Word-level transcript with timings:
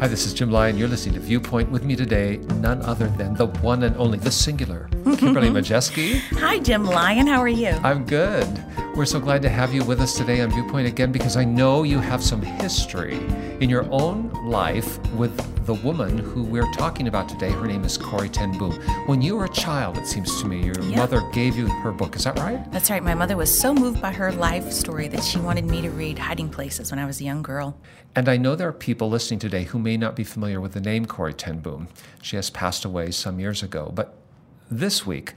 Hi, 0.00 0.06
this 0.06 0.26
is 0.26 0.32
Jim 0.32 0.48
Lyon. 0.52 0.78
You're 0.78 0.86
listening 0.86 1.14
to 1.16 1.20
Viewpoint. 1.20 1.72
With 1.72 1.82
me 1.82 1.96
today, 1.96 2.36
none 2.60 2.80
other 2.82 3.08
than 3.08 3.34
the 3.34 3.46
one 3.46 3.82
and 3.82 3.96
only, 3.96 4.16
the 4.16 4.30
singular, 4.30 4.88
Kimberly 5.16 5.48
Majeski. 5.48 6.18
Hi, 6.38 6.58
Jim 6.58 6.84
Lyon. 6.84 7.26
How 7.26 7.40
are 7.40 7.48
you? 7.48 7.68
I'm 7.82 8.04
good. 8.04 8.46
We're 8.94 9.06
so 9.06 9.20
glad 9.20 9.42
to 9.42 9.48
have 9.48 9.72
you 9.72 9.84
with 9.84 10.00
us 10.00 10.16
today 10.16 10.40
on 10.40 10.50
Viewpoint 10.50 10.88
again 10.88 11.12
because 11.12 11.36
I 11.36 11.44
know 11.44 11.84
you 11.84 12.00
have 12.00 12.22
some 12.22 12.42
history 12.42 13.20
in 13.60 13.70
your 13.70 13.86
own 13.92 14.28
life 14.44 14.98
with 15.12 15.36
the 15.66 15.74
woman 15.74 16.18
who 16.18 16.42
we're 16.42 16.70
talking 16.72 17.06
about 17.06 17.28
today. 17.28 17.50
Her 17.50 17.66
name 17.66 17.84
is 17.84 17.96
Corrie 17.96 18.28
Ten 18.28 18.56
Boom. 18.58 18.72
When 19.06 19.22
you 19.22 19.36
were 19.36 19.44
a 19.44 19.48
child, 19.50 19.98
it 19.98 20.06
seems 20.06 20.40
to 20.42 20.48
me, 20.48 20.64
your 20.66 20.80
mother 20.82 21.20
gave 21.32 21.56
you 21.56 21.68
her 21.68 21.92
book. 21.92 22.16
Is 22.16 22.24
that 22.24 22.36
right? 22.40 22.70
That's 22.72 22.90
right. 22.90 23.02
My 23.02 23.14
mother 23.14 23.36
was 23.36 23.56
so 23.56 23.72
moved 23.72 24.02
by 24.02 24.12
her 24.12 24.32
life 24.32 24.72
story 24.72 25.06
that 25.08 25.22
she 25.22 25.38
wanted 25.38 25.64
me 25.66 25.80
to 25.82 25.90
read 25.90 26.18
Hiding 26.18 26.48
Places 26.50 26.90
when 26.90 26.98
I 26.98 27.06
was 27.06 27.20
a 27.20 27.24
young 27.24 27.42
girl. 27.42 27.78
And 28.16 28.28
I 28.28 28.36
know 28.36 28.56
there 28.56 28.68
are 28.68 28.72
people 28.72 29.08
listening 29.08 29.38
today 29.38 29.62
who 29.64 29.78
may 29.78 29.96
not 29.96 30.16
be 30.16 30.24
familiar 30.24 30.60
with 30.60 30.72
the 30.72 30.80
name 30.80 31.06
Corrie 31.06 31.34
Ten 31.34 31.60
Boom. 31.60 31.86
She 32.20 32.34
has 32.34 32.50
passed 32.50 32.84
away 32.84 33.12
some 33.12 33.38
years 33.38 33.62
ago, 33.62 33.92
but 33.94 34.16
this 34.70 35.06
week 35.06 35.32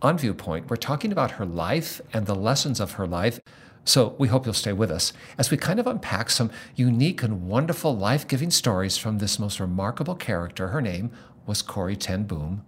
on 0.00 0.16
Viewpoint, 0.16 0.70
we're 0.70 0.76
talking 0.76 1.10
about 1.10 1.32
her 1.32 1.46
life 1.46 2.00
and 2.12 2.26
the 2.26 2.34
lessons 2.34 2.78
of 2.80 2.92
her 2.92 3.06
life. 3.06 3.40
So 3.84 4.14
we 4.18 4.28
hope 4.28 4.44
you'll 4.46 4.54
stay 4.54 4.72
with 4.72 4.90
us 4.90 5.12
as 5.38 5.50
we 5.50 5.56
kind 5.56 5.80
of 5.80 5.86
unpack 5.86 6.30
some 6.30 6.50
unique 6.76 7.22
and 7.22 7.48
wonderful 7.48 7.96
life 7.96 8.26
giving 8.28 8.50
stories 8.50 8.96
from 8.96 9.18
this 9.18 9.38
most 9.38 9.58
remarkable 9.60 10.14
character. 10.14 10.68
Her 10.68 10.80
name 10.80 11.10
was 11.46 11.62
Corrie 11.62 11.96
Ten 11.96 12.24
Boom. 12.24 12.62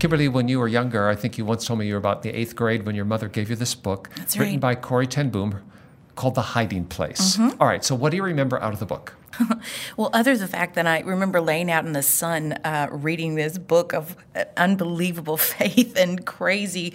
Kimberly, 0.00 0.26
when 0.26 0.48
you 0.48 0.58
were 0.58 0.66
younger, 0.66 1.06
I 1.08 1.14
think 1.14 1.38
you 1.38 1.44
once 1.44 1.64
told 1.64 1.78
me 1.78 1.86
you 1.86 1.94
were 1.94 1.98
about 1.98 2.22
the 2.22 2.30
eighth 2.30 2.56
grade 2.56 2.84
when 2.84 2.96
your 2.96 3.04
mother 3.04 3.28
gave 3.28 3.48
you 3.50 3.54
this 3.54 3.76
book 3.76 4.10
That's 4.16 4.36
written 4.36 4.54
right. 4.54 4.60
by 4.60 4.74
Corrie 4.74 5.06
Ten 5.06 5.30
Boom 5.30 5.60
called 6.16 6.34
The 6.34 6.42
Hiding 6.42 6.84
Place. 6.86 7.36
Mm-hmm. 7.36 7.60
All 7.60 7.66
right, 7.68 7.84
so 7.84 7.94
what 7.94 8.10
do 8.10 8.16
you 8.16 8.22
remember 8.22 8.60
out 8.62 8.72
of 8.72 8.78
the 8.80 8.86
book? 8.86 9.14
well, 9.96 10.10
other 10.12 10.32
than 10.32 10.40
the 10.42 10.48
fact 10.48 10.74
that 10.74 10.86
I 10.86 11.00
remember 11.00 11.40
laying 11.40 11.70
out 11.70 11.86
in 11.86 11.92
the 11.92 12.02
sun 12.02 12.52
uh, 12.64 12.88
reading 12.90 13.34
this 13.34 13.56
book 13.58 13.94
of 13.94 14.16
uh, 14.36 14.44
unbelievable 14.56 15.36
faith 15.36 15.96
and 15.96 16.24
crazy 16.26 16.94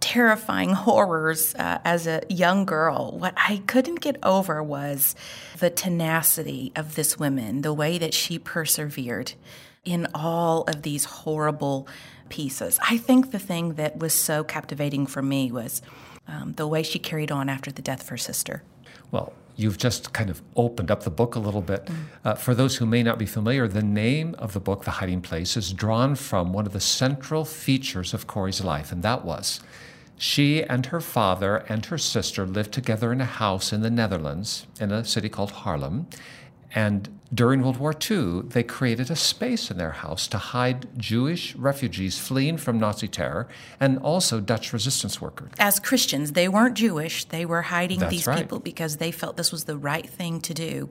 terrifying 0.00 0.70
horrors 0.72 1.54
uh, 1.56 1.80
as 1.84 2.06
a 2.06 2.22
young 2.28 2.64
girl, 2.64 3.18
what 3.18 3.34
I 3.36 3.62
couldn't 3.66 3.96
get 4.00 4.16
over 4.22 4.62
was 4.62 5.16
the 5.58 5.70
tenacity 5.70 6.72
of 6.76 6.94
this 6.94 7.18
woman, 7.18 7.62
the 7.62 7.74
way 7.74 7.98
that 7.98 8.14
she 8.14 8.38
persevered 8.38 9.32
in 9.84 10.06
all 10.14 10.62
of 10.64 10.82
these 10.82 11.04
horrible 11.06 11.88
pieces. 12.28 12.78
I 12.88 12.96
think 12.98 13.32
the 13.32 13.38
thing 13.40 13.74
that 13.74 13.98
was 13.98 14.12
so 14.14 14.44
captivating 14.44 15.06
for 15.06 15.20
me 15.22 15.50
was 15.50 15.82
um, 16.28 16.52
the 16.56 16.66
way 16.66 16.82
she 16.82 16.98
carried 16.98 17.32
on 17.32 17.48
after 17.48 17.72
the 17.72 17.82
death 17.82 18.02
of 18.02 18.08
her 18.10 18.16
sister. 18.18 18.62
Well, 19.10 19.32
you've 19.56 19.78
just 19.78 20.12
kind 20.12 20.30
of 20.30 20.42
opened 20.54 20.90
up 20.90 21.02
the 21.02 21.10
book 21.10 21.34
a 21.34 21.38
little 21.38 21.62
bit. 21.62 21.86
Mm. 21.86 21.94
Uh, 22.24 22.34
for 22.34 22.54
those 22.54 22.76
who 22.76 22.86
may 22.86 23.02
not 23.02 23.18
be 23.18 23.26
familiar, 23.26 23.66
the 23.66 23.82
name 23.82 24.34
of 24.38 24.52
the 24.52 24.60
book, 24.60 24.84
The 24.84 24.92
Hiding 24.92 25.22
Place, 25.22 25.56
is 25.56 25.72
drawn 25.72 26.14
from 26.14 26.52
one 26.52 26.66
of 26.66 26.72
the 26.72 26.80
central 26.80 27.44
features 27.44 28.12
of 28.12 28.26
Corrie's 28.26 28.62
life, 28.62 28.92
and 28.92 29.02
that 29.02 29.24
was 29.24 29.60
she 30.20 30.64
and 30.64 30.86
her 30.86 31.00
father 31.00 31.58
and 31.68 31.86
her 31.86 31.96
sister 31.96 32.44
lived 32.44 32.72
together 32.74 33.12
in 33.12 33.20
a 33.20 33.24
house 33.24 33.72
in 33.72 33.82
the 33.82 33.90
Netherlands 33.90 34.66
in 34.80 34.90
a 34.90 35.04
city 35.04 35.28
called 35.28 35.52
Haarlem. 35.52 36.08
And 36.74 37.08
during 37.34 37.60
World 37.60 37.76
War 37.76 37.92
II, 37.92 38.42
they 38.48 38.62
created 38.62 39.10
a 39.10 39.16
space 39.16 39.70
in 39.70 39.76
their 39.76 39.90
house 39.90 40.26
to 40.28 40.38
hide 40.38 40.88
Jewish 40.96 41.54
refugees 41.56 42.18
fleeing 42.18 42.56
from 42.56 42.78
Nazi 42.80 43.06
terror 43.06 43.46
and 43.78 43.98
also 43.98 44.40
Dutch 44.40 44.72
resistance 44.72 45.20
workers. 45.20 45.50
As 45.58 45.78
Christians, 45.78 46.32
they 46.32 46.48
weren't 46.48 46.74
Jewish. 46.74 47.26
They 47.26 47.44
were 47.44 47.62
hiding 47.62 48.00
That's 48.00 48.10
these 48.10 48.26
right. 48.26 48.38
people 48.38 48.60
because 48.60 48.96
they 48.96 49.10
felt 49.12 49.36
this 49.36 49.52
was 49.52 49.64
the 49.64 49.76
right 49.76 50.08
thing 50.08 50.40
to 50.40 50.54
do 50.54 50.88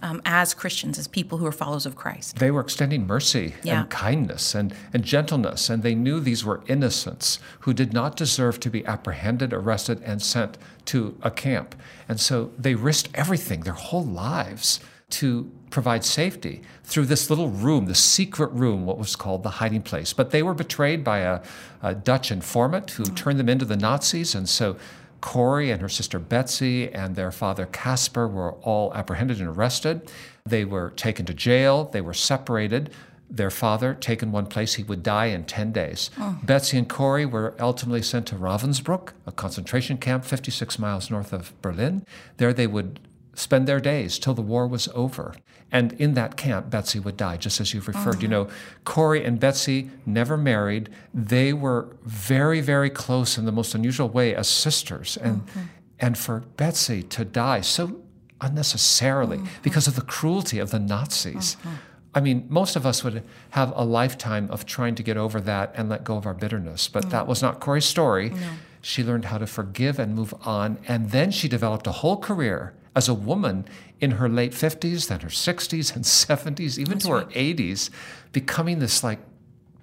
um, 0.00 0.22
as 0.24 0.54
Christians, 0.54 0.96
as 0.96 1.08
people 1.08 1.38
who 1.38 1.46
are 1.46 1.52
followers 1.52 1.86
of 1.86 1.96
Christ. 1.96 2.36
They 2.38 2.52
were 2.52 2.60
extending 2.60 3.08
mercy 3.08 3.54
yeah. 3.64 3.80
and 3.80 3.90
kindness 3.90 4.54
and, 4.54 4.72
and 4.92 5.02
gentleness, 5.02 5.68
and 5.68 5.82
they 5.82 5.96
knew 5.96 6.20
these 6.20 6.44
were 6.44 6.62
innocents 6.68 7.40
who 7.60 7.74
did 7.74 7.92
not 7.92 8.14
deserve 8.16 8.60
to 8.60 8.70
be 8.70 8.86
apprehended, 8.86 9.52
arrested, 9.52 10.00
and 10.04 10.22
sent 10.22 10.56
to 10.84 11.16
a 11.22 11.32
camp. 11.32 11.74
And 12.08 12.20
so 12.20 12.52
they 12.56 12.76
risked 12.76 13.08
everything, 13.12 13.62
their 13.62 13.72
whole 13.72 14.04
lives, 14.06 14.78
to 15.10 15.50
provide 15.70 16.04
safety 16.04 16.60
through 16.84 17.06
this 17.06 17.30
little 17.30 17.48
room, 17.48 17.86
the 17.86 17.94
secret 17.94 18.50
room, 18.52 18.84
what 18.84 18.98
was 18.98 19.16
called 19.16 19.42
the 19.42 19.50
hiding 19.62 19.82
place. 19.82 20.12
But 20.12 20.30
they 20.30 20.42
were 20.42 20.54
betrayed 20.54 21.02
by 21.04 21.18
a, 21.20 21.40
a 21.82 21.94
Dutch 21.94 22.30
informant 22.30 22.90
who 22.92 23.04
oh. 23.04 23.14
turned 23.14 23.38
them 23.38 23.48
into 23.48 23.64
the 23.64 23.76
Nazis. 23.76 24.34
And 24.34 24.48
so 24.48 24.76
Corrie 25.20 25.70
and 25.70 25.80
her 25.80 25.88
sister 25.88 26.18
Betsie 26.18 26.88
and 26.92 27.14
their 27.14 27.30
father 27.30 27.66
Casper 27.66 28.26
were 28.26 28.52
all 28.54 28.92
apprehended 28.94 29.38
and 29.40 29.48
arrested. 29.48 30.10
They 30.44 30.64
were 30.64 30.90
taken 30.90 31.26
to 31.26 31.34
jail, 31.34 31.84
they 31.84 32.00
were 32.00 32.14
separated. 32.14 32.90
Their 33.32 33.50
father 33.50 33.94
taken 33.94 34.32
one 34.32 34.46
place, 34.46 34.74
he 34.74 34.82
would 34.82 35.04
die 35.04 35.26
in 35.26 35.44
10 35.44 35.70
days. 35.70 36.10
Oh. 36.18 36.36
Betsie 36.44 36.76
and 36.78 36.88
Corrie 36.88 37.26
were 37.26 37.54
ultimately 37.60 38.02
sent 38.02 38.26
to 38.26 38.34
Ravensbrück, 38.34 39.10
a 39.24 39.30
concentration 39.30 39.98
camp 39.98 40.24
56 40.24 40.80
miles 40.80 41.12
north 41.12 41.32
of 41.32 41.52
Berlin. 41.62 42.04
There 42.38 42.52
they 42.52 42.66
would 42.66 42.98
spend 43.34 43.68
their 43.68 43.78
days 43.78 44.18
till 44.18 44.34
the 44.34 44.42
war 44.42 44.66
was 44.66 44.88
over. 44.96 45.32
And 45.72 45.92
in 45.94 46.14
that 46.14 46.36
camp, 46.36 46.70
Betsie 46.70 46.98
would 47.04 47.16
die, 47.16 47.36
just 47.36 47.60
as 47.60 47.72
you've 47.72 47.86
referred. 47.86 48.22
You 48.22 48.28
uh-huh. 48.28 48.44
know, 48.44 48.48
Corrie 48.84 49.24
and 49.24 49.38
Betsie 49.40 49.90
never 50.04 50.36
married. 50.36 50.88
They 51.14 51.52
were 51.52 51.96
very, 52.04 52.60
very 52.60 52.90
close 52.90 53.38
in 53.38 53.44
the 53.44 53.52
most 53.52 53.74
unusual 53.74 54.08
way 54.08 54.34
as 54.34 54.48
sisters. 54.48 55.16
And 55.18 55.46
mm-hmm. 55.46 55.60
and 56.00 56.18
for 56.18 56.40
Betsie 56.56 57.02
to 57.10 57.24
die 57.24 57.60
so 57.62 58.00
unnecessarily 58.40 59.36
mm-hmm. 59.38 59.62
because 59.62 59.86
of 59.86 59.94
the 59.94 60.02
cruelty 60.02 60.58
of 60.58 60.70
the 60.70 60.78
Nazis. 60.80 61.56
Mm-hmm. 61.56 61.74
I 62.12 62.20
mean, 62.20 62.46
most 62.48 62.74
of 62.74 62.84
us 62.84 63.04
would 63.04 63.22
have 63.50 63.72
a 63.76 63.84
lifetime 63.84 64.48
of 64.50 64.66
trying 64.66 64.96
to 64.96 65.02
get 65.04 65.16
over 65.16 65.40
that 65.42 65.72
and 65.76 65.88
let 65.88 66.02
go 66.02 66.16
of 66.16 66.26
our 66.26 66.34
bitterness, 66.34 66.88
but 66.88 67.10
that 67.10 67.28
was 67.28 67.40
not 67.40 67.60
Corrie's 67.60 67.84
story. 67.84 68.30
No. 68.30 68.36
She 68.80 69.04
learned 69.04 69.26
how 69.26 69.38
to 69.38 69.46
forgive 69.46 70.00
and 70.00 70.14
move 70.16 70.34
on, 70.42 70.78
and 70.88 71.12
then 71.12 71.30
she 71.30 71.46
developed 71.46 71.86
a 71.86 71.92
whole 71.92 72.16
career 72.16 72.74
as 72.94 73.08
a 73.08 73.14
woman 73.14 73.66
in 74.00 74.12
her 74.12 74.28
late 74.28 74.52
50s, 74.52 75.08
then 75.08 75.20
her 75.20 75.28
60s 75.28 75.94
and 75.94 76.04
70s, 76.04 76.78
even 76.78 76.94
That's 76.94 77.06
to 77.06 77.12
right. 77.12 77.24
her 77.24 77.30
80s, 77.30 77.90
becoming 78.32 78.78
this 78.78 79.04
like 79.04 79.20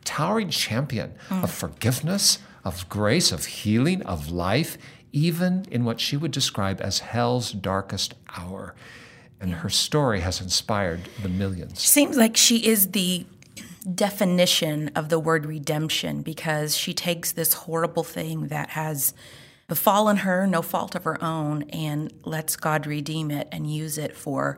towering 0.03 0.49
champion 0.49 1.13
mm. 1.29 1.43
of 1.43 1.51
forgiveness, 1.51 2.39
of 2.63 2.87
grace, 2.89 3.31
of 3.31 3.45
healing, 3.45 4.01
of 4.03 4.31
life, 4.31 4.77
even 5.11 5.65
in 5.71 5.85
what 5.85 5.99
she 5.99 6.17
would 6.17 6.31
describe 6.31 6.81
as 6.81 6.99
hell's 6.99 7.51
darkest 7.51 8.13
hour. 8.37 8.75
And 9.39 9.51
her 9.53 9.69
story 9.69 10.21
has 10.21 10.41
inspired 10.41 11.01
the 11.21 11.29
millions. 11.29 11.79
She 11.81 11.87
seems 11.87 12.17
like 12.17 12.35
she 12.35 12.65
is 12.65 12.91
the 12.91 13.25
definition 13.93 14.89
of 14.95 15.09
the 15.09 15.19
word 15.19 15.45
redemption 15.45 16.21
because 16.23 16.75
she 16.75 16.93
takes 16.93 17.31
this 17.31 17.53
horrible 17.53 18.03
thing 18.03 18.47
that 18.47 18.71
has 18.71 19.13
befallen 19.67 20.17
her, 20.17 20.47
no 20.47 20.61
fault 20.61 20.95
of 20.95 21.03
her 21.03 21.21
own, 21.23 21.63
and 21.63 22.13
lets 22.25 22.55
God 22.55 22.87
redeem 22.87 23.29
it 23.31 23.47
and 23.51 23.71
use 23.71 23.97
it 23.97 24.15
for 24.15 24.57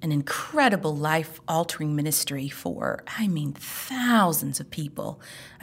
an 0.00 0.12
incredible 0.12 0.96
life 0.96 1.40
altering 1.48 1.94
ministry 1.96 2.48
for, 2.48 3.02
I 3.18 3.26
mean, 3.28 3.52
thousands 3.52 4.60
of 4.60 4.70
people 4.70 5.20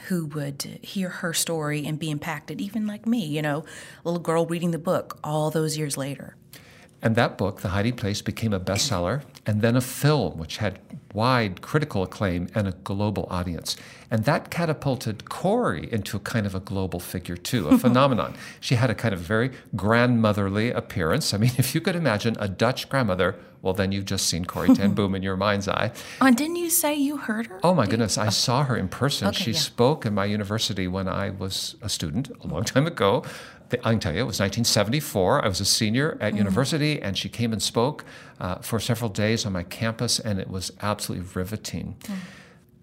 who 0.08 0.26
would 0.28 0.80
hear 0.84 1.08
her 1.08 1.34
story 1.34 1.86
and 1.86 1.98
be 1.98 2.12
impacted, 2.12 2.60
even 2.62 2.86
like 2.86 3.06
me, 3.06 3.26
you 3.26 3.42
know, 3.42 3.64
little 4.04 4.20
girl 4.20 4.46
reading 4.46 4.72
the 4.72 4.78
book 4.80 5.20
all 5.24 5.52
those 5.52 5.78
years 5.78 5.96
later. 5.98 6.36
And 7.02 7.16
that 7.16 7.38
book, 7.38 7.62
The 7.62 7.70
Hiding 7.70 7.96
Place, 7.96 8.22
became 8.22 8.54
a 8.54 8.60
bestseller 8.60 9.22
and 9.48 9.62
then 9.62 9.76
a 9.76 9.82
film, 9.82 10.38
which 10.38 10.58
had 10.58 10.80
wide 11.14 11.62
critical 11.62 12.04
acclaim 12.04 12.48
and 12.56 12.68
a 12.68 12.72
global 12.72 13.28
audience. 13.30 13.76
And 14.12 14.26
that 14.26 14.50
catapulted 14.50 15.30
Corrie 15.30 15.88
into 15.92 16.18
a 16.18 16.20
kind 16.20 16.46
of 16.46 16.56
a 16.56 16.60
global 16.60 17.00
figure, 17.00 17.38
too, 17.38 17.68
a 17.70 17.78
phenomenon. 17.78 18.36
She 18.60 18.76
had 18.76 18.90
a 18.90 18.96
kind 18.96 19.14
of 19.14 19.20
very 19.20 19.52
grandmotherly 19.76 20.72
appearance. 20.72 21.34
I 21.34 21.38
mean, 21.38 21.52
if 21.58 21.76
you 21.76 21.82
could 21.82 21.96
imagine 21.96 22.36
a 22.40 22.48
Dutch 22.48 22.90
grandmother, 22.90 23.36
well, 23.62 23.74
then 23.74 23.92
you've 23.92 24.06
just 24.06 24.28
seen 24.28 24.46
Corrie 24.46 24.76
Ten 24.76 24.94
Boom 24.96 25.16
in 25.16 25.24
your 25.24 25.38
mind's 25.38 25.68
eye. 25.68 25.92
Oh, 26.22 26.28
and 26.28 26.36
uh, 26.36 26.38
didn't 26.38 26.58
you 26.58 26.70
say 26.70 26.94
you 26.96 27.18
heard 27.18 27.48
her? 27.48 27.60
Oh, 27.64 27.74
my 27.74 27.86
Did 27.86 27.92
goodness. 27.92 28.18
You? 28.18 28.24
I 28.24 28.28
oh. 28.28 28.32
saw 28.32 28.64
her 28.64 28.76
in 28.76 28.88
person. 28.90 29.28
Okay, 29.28 29.44
she 29.46 29.52
yeah. 29.52 29.60
spoke 29.60 30.06
in 30.06 30.14
my 30.14 30.26
university 30.26 30.88
when 30.88 31.08
I 31.08 31.30
was 31.30 31.76
a 31.82 31.90
student 31.90 32.32
a 32.44 32.48
long 32.48 32.64
time 32.64 32.88
ago. 32.88 33.24
I 33.72 33.78
can 33.92 34.00
tell 34.00 34.14
you, 34.14 34.20
it 34.20 34.28
was 34.28 34.40
1974. 34.40 35.44
I 35.44 35.48
was 35.48 35.60
a 35.60 35.66
senior 35.66 36.18
at 36.22 36.34
mm. 36.34 36.38
university, 36.38 37.02
and 37.02 37.18
she 37.18 37.30
came 37.30 37.52
and 37.52 37.62
spoke 37.62 38.06
uh, 38.40 38.56
for 38.56 38.80
several 38.80 39.10
days 39.10 39.46
on 39.46 39.54
my 39.54 39.64
campus, 39.64 40.20
and 40.20 40.40
it 40.40 40.50
was 40.50 40.72
absolutely 40.82 41.28
riveting. 41.34 41.96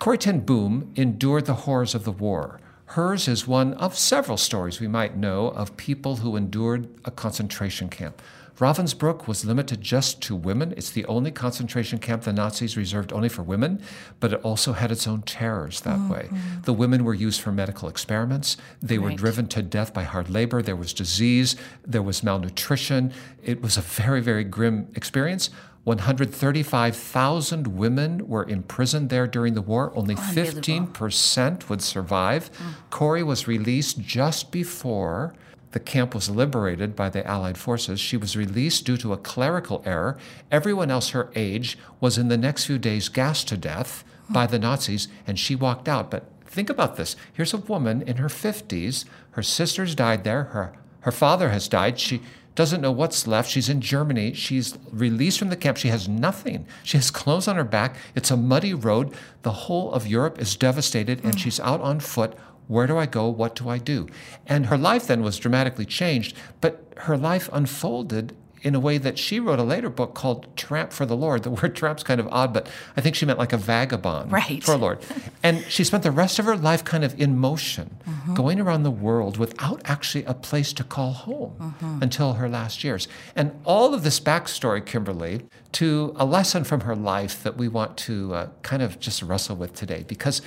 Mm. 0.01 0.19
Ten 0.21 0.41
Boom 0.41 0.93
endured 0.97 1.47
the 1.47 1.55
horrors 1.55 1.95
of 1.95 2.05
the 2.05 2.11
war. 2.11 2.61
Hers 2.87 3.29
is 3.29 3.47
one 3.47 3.75
of 3.75 3.97
several 3.97 4.37
stories 4.37 4.81
we 4.81 4.89
might 4.89 5.17
know 5.17 5.49
of 5.51 5.77
people 5.77 6.17
who 6.17 6.35
endured 6.37 6.89
a 7.05 7.11
concentration 7.11 7.89
camp. 7.89 8.21
Ravensbrück 8.59 9.27
was 9.27 9.45
limited 9.45 9.81
just 9.81 10.21
to 10.23 10.37
women. 10.37 10.73
It's 10.77 10.91
the 10.91 11.05
only 11.07 11.31
concentration 11.31 11.99
camp 11.99 12.23
the 12.25 12.33
Nazis 12.33 12.77
reserved 12.77 13.13
only 13.13 13.29
for 13.29 13.43
women, 13.43 13.81
but 14.21 14.33
it 14.35 14.41
also 14.43 14.75
had 14.75 14.93
its 14.93 15.07
own 15.07 15.23
terrors 15.23 15.81
that 15.83 15.97
mm-hmm. 15.97 16.09
way. 16.11 16.29
The 16.65 16.75
women 16.75 17.05
were 17.05 17.15
used 17.15 17.41
for 17.41 17.51
medical 17.53 17.89
experiments. 17.89 18.57
They 18.83 18.99
right. 18.99 19.05
were 19.11 19.17
driven 19.17 19.47
to 19.49 19.63
death 19.63 19.95
by 19.95 20.03
hard 20.05 20.29
labor. 20.29 20.61
There 20.63 20.77
was 20.77 20.93
disease. 20.93 21.57
There 21.87 22.03
was 22.03 22.23
malnutrition. 22.23 23.13
It 23.43 23.63
was 23.63 23.77
a 23.77 23.81
very, 23.83 24.21
very 24.21 24.45
grim 24.45 24.89
experience. 24.95 25.49
135,000 25.85 27.67
women 27.67 28.29
were 28.29 28.45
imprisoned 28.49 29.11
there 29.11 29.27
during 29.27 29.55
the 29.55 29.63
war. 29.63 29.93
Only 29.97 30.15
15% 30.15 31.69
would 31.69 31.83
survive. 31.83 32.53
Mm. 32.53 32.73
Corrie 32.91 33.25
was 33.25 33.49
released 33.49 33.99
just 33.99 34.53
before 34.53 35.35
the 35.73 35.81
camp 35.81 36.15
was 36.15 36.29
liberated 36.31 36.95
by 36.95 37.09
the 37.09 37.27
Allied 37.27 37.57
forces. 37.59 37.99
She 37.99 38.17
was 38.19 38.37
released 38.37 38.85
due 38.85 38.99
to 38.99 39.15
a 39.15 39.17
clerical 39.17 39.83
error. 39.87 40.17
Everyone 40.51 40.91
else 40.91 41.11
her 41.11 41.31
age 41.35 41.79
was 41.99 42.19
in 42.19 42.29
the 42.29 42.37
next 42.37 42.67
few 42.67 42.79
days 42.79 43.09
gassed 43.09 43.49
to 43.49 43.57
death 43.57 44.05
by 44.31 44.47
the 44.47 44.59
Nazis, 44.59 45.09
and 45.27 45.39
she 45.39 45.57
walked 45.57 45.89
out. 45.89 46.11
But 46.11 46.27
think 46.47 46.69
about 46.69 46.97
this 46.97 47.17
here's 47.33 47.55
a 47.55 47.59
woman 47.59 48.03
in 48.03 48.19
her 48.19 48.29
50s. 48.29 49.07
Her 49.31 49.43
sister's 49.43 49.95
died 49.95 50.25
there, 50.25 50.45
her, 50.45 50.73
her 51.01 51.13
father 51.13 51.49
has 51.49 51.69
died. 51.69 51.99
She 51.99 52.21
doesn't 52.55 52.83
know 52.83 52.93
what's 52.93 53.27
left. 53.27 53.49
She's 53.51 53.71
in 53.71 53.81
Germany. 53.81 54.35
She's 54.35 54.77
released 54.91 55.39
from 55.39 55.49
the 55.49 55.57
camp. 55.57 55.79
She 55.79 55.89
has 55.89 56.07
nothing. 56.07 56.67
She 56.85 56.99
has 56.99 57.11
clothes 57.11 57.49
on 57.49 57.57
her 57.57 57.65
back. 57.65 57.97
It's 58.15 58.31
a 58.31 58.37
muddy 58.37 58.75
road. 58.75 59.15
The 59.41 59.53
whole 59.53 59.91
of 59.93 60.07
Europe 60.07 60.39
is 60.39 60.55
devastated, 60.55 61.23
mm. 61.23 61.31
and 61.31 61.41
she's 61.41 61.59
out 61.59 61.81
on 61.81 61.99
foot 62.01 62.35
where 62.69 62.87
do 62.87 62.97
I 62.97 63.07
go? 63.07 63.29
What 63.29 63.55
do 63.55 63.69
I 63.69 63.79
do? 63.79 64.09
And 64.47 64.67
her 64.67 64.79
life 64.79 65.07
then 65.07 65.23
was 65.23 65.37
dramatically 65.39 65.85
changed, 65.85 66.37
but 66.61 66.85
her 66.99 67.17
life 67.17 67.49
unfolded 67.53 68.37
in 68.65 68.77
a 68.77 68.81
way 68.81 68.97
that 68.97 69.19
she 69.19 69.41
wrote 69.41 69.59
a 69.59 69.63
later 69.65 69.91
book 69.91 70.15
called 70.15 70.47
Tramp 70.57 70.93
for 70.93 71.05
the 71.05 71.17
Lord. 71.17 71.43
The 71.43 71.51
word 71.63 71.75
tramp's 71.75 72.05
kind 72.05 72.21
of 72.21 72.29
odd, 72.29 72.55
but 72.55 72.69
I 72.97 73.01
think 73.01 73.17
she 73.17 73.27
meant 73.27 73.41
like 73.41 73.53
a 73.53 73.57
vagabond 73.57 74.31
right. 74.31 74.63
for 74.63 74.71
the 74.73 74.77
Lord. 74.79 75.01
and 75.43 75.65
she 75.69 75.83
spent 75.83 76.05
the 76.05 76.13
rest 76.13 76.39
of 76.39 76.45
her 76.45 76.57
life 76.57 76.85
kind 76.85 77.03
of 77.03 77.21
in 77.21 77.37
motion, 77.37 77.97
mm-hmm. 78.09 78.35
going 78.35 78.61
around 78.61 78.85
the 78.85 78.91
world 78.93 79.37
without 79.37 79.83
actually 79.85 80.23
a 80.27 80.35
place 80.35 80.73
to 80.75 80.85
call 80.85 81.11
home 81.13 81.57
mm-hmm. 81.81 81.99
until 82.05 82.35
her 82.35 82.49
last 82.49 82.85
years. 82.85 83.09
And 83.35 83.51
all 83.65 83.95
of 83.95 84.05
this 84.05 84.21
backstory, 84.21 84.87
Kimberly, 84.87 85.43
to 85.73 86.15
a 86.17 86.25
lesson 86.25 86.63
from 86.63 86.83
her 86.83 86.95
life 86.95 87.43
that 87.43 87.57
we 87.57 87.67
want 87.67 87.97
to 87.99 88.33
uh, 88.33 88.49
kind 88.63 88.81
of 88.83 89.01
just 89.01 89.23
wrestle 89.25 89.57
with 89.57 89.75
today 89.75 90.05
because 90.07 90.41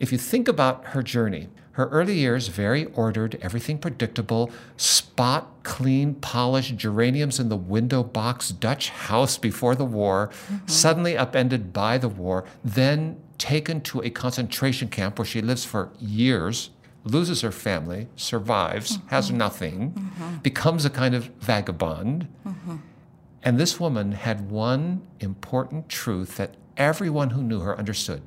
if 0.00 0.12
you 0.12 0.18
think 0.18 0.46
about 0.48 0.86
her 0.88 1.02
journey, 1.02 1.48
her 1.72 1.86
early 1.88 2.14
years, 2.14 2.48
very 2.48 2.86
ordered, 2.86 3.38
everything 3.40 3.78
predictable, 3.78 4.50
spot 4.76 5.50
clean, 5.62 6.14
polished 6.16 6.76
geraniums 6.76 7.38
in 7.38 7.48
the 7.48 7.56
window 7.56 8.02
box 8.02 8.48
Dutch 8.50 8.90
house 8.90 9.38
before 9.38 9.74
the 9.74 9.84
war, 9.84 10.28
mm-hmm. 10.32 10.66
suddenly 10.66 11.16
upended 11.16 11.72
by 11.72 11.98
the 11.98 12.08
war, 12.08 12.44
then 12.64 13.20
taken 13.38 13.80
to 13.82 14.00
a 14.02 14.10
concentration 14.10 14.88
camp 14.88 15.18
where 15.18 15.26
she 15.26 15.40
lives 15.40 15.64
for 15.64 15.90
years, 16.00 16.70
loses 17.04 17.42
her 17.42 17.52
family, 17.52 18.08
survives, 18.16 18.98
mm-hmm. 18.98 19.08
has 19.08 19.30
nothing, 19.30 19.92
mm-hmm. 19.92 20.36
becomes 20.38 20.84
a 20.84 20.90
kind 20.90 21.14
of 21.14 21.26
vagabond. 21.40 22.26
Mm-hmm. 22.46 22.76
And 23.44 23.58
this 23.58 23.78
woman 23.78 24.12
had 24.12 24.50
one 24.50 25.02
important 25.20 25.88
truth 25.88 26.36
that 26.38 26.56
everyone 26.76 27.30
who 27.30 27.42
knew 27.42 27.60
her 27.60 27.78
understood 27.78 28.22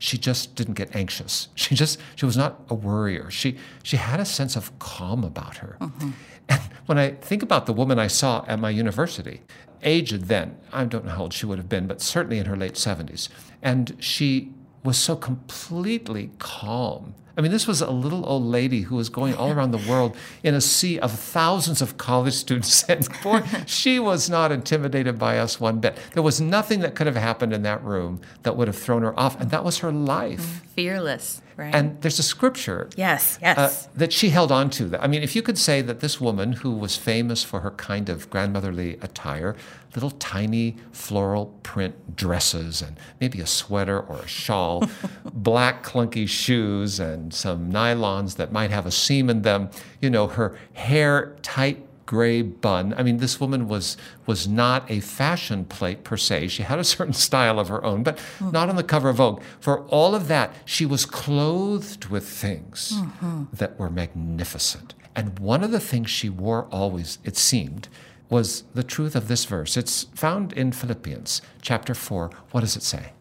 she 0.00 0.16
just 0.18 0.54
didn't 0.56 0.74
get 0.74 0.96
anxious. 0.96 1.48
She 1.54 1.74
just 1.74 2.00
she 2.16 2.24
was 2.26 2.36
not 2.36 2.62
a 2.68 2.74
worrier. 2.74 3.30
She 3.30 3.58
she 3.84 3.98
had 3.98 4.18
a 4.18 4.24
sense 4.24 4.56
of 4.56 4.76
calm 4.78 5.22
about 5.22 5.58
her. 5.58 5.76
Mm-hmm. 5.80 6.10
And 6.48 6.60
when 6.86 6.98
I 6.98 7.10
think 7.12 7.42
about 7.42 7.66
the 7.66 7.72
woman 7.74 7.98
I 7.98 8.08
saw 8.08 8.44
at 8.48 8.58
my 8.58 8.70
university, 8.70 9.42
aged 9.82 10.24
then, 10.24 10.56
I 10.72 10.86
don't 10.86 11.04
know 11.04 11.12
how 11.12 11.22
old 11.24 11.34
she 11.34 11.46
would 11.46 11.58
have 11.58 11.68
been, 11.68 11.86
but 11.86 12.00
certainly 12.00 12.38
in 12.38 12.46
her 12.46 12.56
late 12.56 12.72
70s, 12.74 13.28
and 13.62 13.94
she 14.00 14.50
was 14.82 14.96
so 14.96 15.14
completely 15.14 16.30
calm 16.38 17.14
I 17.40 17.42
mean, 17.42 17.52
this 17.52 17.66
was 17.66 17.80
a 17.80 17.90
little 17.90 18.28
old 18.28 18.42
lady 18.44 18.82
who 18.82 18.96
was 18.96 19.08
going 19.08 19.32
all 19.34 19.50
around 19.50 19.70
the 19.70 19.90
world 19.90 20.14
in 20.42 20.54
a 20.54 20.60
sea 20.60 20.98
of 20.98 21.10
thousands 21.10 21.80
of 21.80 21.96
college 21.96 22.34
students. 22.34 22.84
And 22.90 23.08
boy, 23.22 23.40
she 23.64 23.98
was 23.98 24.28
not 24.28 24.52
intimidated 24.52 25.18
by 25.18 25.38
us 25.38 25.58
one 25.58 25.80
bit. 25.80 25.96
There 26.12 26.22
was 26.22 26.38
nothing 26.38 26.80
that 26.80 26.94
could 26.94 27.06
have 27.06 27.16
happened 27.16 27.54
in 27.54 27.62
that 27.62 27.82
room 27.82 28.20
that 28.42 28.58
would 28.58 28.68
have 28.68 28.76
thrown 28.76 29.00
her 29.00 29.18
off. 29.18 29.40
And 29.40 29.50
that 29.52 29.64
was 29.64 29.78
her 29.78 29.90
life. 29.90 30.40
Mm, 30.40 30.66
fearless. 30.76 31.40
Right. 31.56 31.74
And 31.74 32.00
there's 32.02 32.18
a 32.18 32.22
scripture. 32.22 32.88
Yes, 32.96 33.38
yes. 33.42 33.58
Uh, 33.58 33.88
that 33.96 34.12
she 34.12 34.30
held 34.30 34.50
on 34.52 34.68
to. 34.70 34.96
I 35.02 35.06
mean, 35.06 35.22
if 35.22 35.34
you 35.36 35.42
could 35.42 35.58
say 35.58 35.80
that 35.82 36.00
this 36.00 36.18
woman 36.20 36.52
who 36.52 36.70
was 36.72 36.96
famous 36.98 37.42
for 37.42 37.60
her 37.60 37.70
kind 37.72 38.08
of 38.08 38.30
grandmotherly 38.30 38.94
attire, 39.02 39.56
little 39.94 40.12
tiny 40.12 40.76
floral 40.92 41.46
print 41.62 42.16
dresses 42.16 42.80
and 42.80 42.96
maybe 43.20 43.40
a 43.40 43.46
sweater 43.46 44.00
or 44.00 44.20
a 44.20 44.26
shawl, 44.26 44.84
black 45.34 45.82
clunky 45.84 46.26
shoes 46.26 46.98
and 46.98 47.29
some 47.32 47.70
nylons 47.72 48.36
that 48.36 48.52
might 48.52 48.70
have 48.70 48.86
a 48.86 48.90
seam 48.90 49.30
in 49.30 49.42
them. 49.42 49.70
You 50.00 50.10
know, 50.10 50.26
her 50.26 50.58
hair 50.74 51.36
tight 51.42 51.86
gray 52.06 52.42
bun. 52.42 52.92
I 52.98 53.02
mean, 53.04 53.18
this 53.18 53.38
woman 53.38 53.68
was 53.68 53.96
was 54.26 54.48
not 54.48 54.90
a 54.90 55.00
fashion 55.00 55.64
plate 55.64 56.02
per 56.02 56.16
se. 56.16 56.48
She 56.48 56.62
had 56.62 56.78
a 56.78 56.84
certain 56.84 57.12
style 57.14 57.60
of 57.60 57.68
her 57.68 57.82
own, 57.84 58.02
but 58.02 58.16
mm. 58.38 58.52
not 58.52 58.68
on 58.68 58.76
the 58.76 58.84
cover 58.84 59.08
of 59.10 59.16
Vogue. 59.16 59.42
For 59.60 59.84
all 59.86 60.14
of 60.14 60.28
that, 60.28 60.52
she 60.64 60.84
was 60.86 61.06
clothed 61.06 62.06
with 62.06 62.26
things 62.28 62.92
mm-hmm. 62.96 63.44
that 63.52 63.78
were 63.78 63.90
magnificent. 63.90 64.94
And 65.14 65.38
one 65.38 65.64
of 65.64 65.72
the 65.72 65.80
things 65.80 66.08
she 66.08 66.28
wore 66.28 66.66
always, 66.70 67.18
it 67.24 67.36
seemed, 67.36 67.88
was 68.28 68.62
the 68.74 68.84
truth 68.84 69.16
of 69.16 69.26
this 69.26 69.44
verse. 69.44 69.76
It's 69.76 70.04
found 70.14 70.52
in 70.52 70.70
Philippians 70.70 71.42
chapter 71.60 71.94
4. 71.94 72.30
What 72.52 72.60
does 72.60 72.76
it 72.76 72.84
say? 72.84 73.12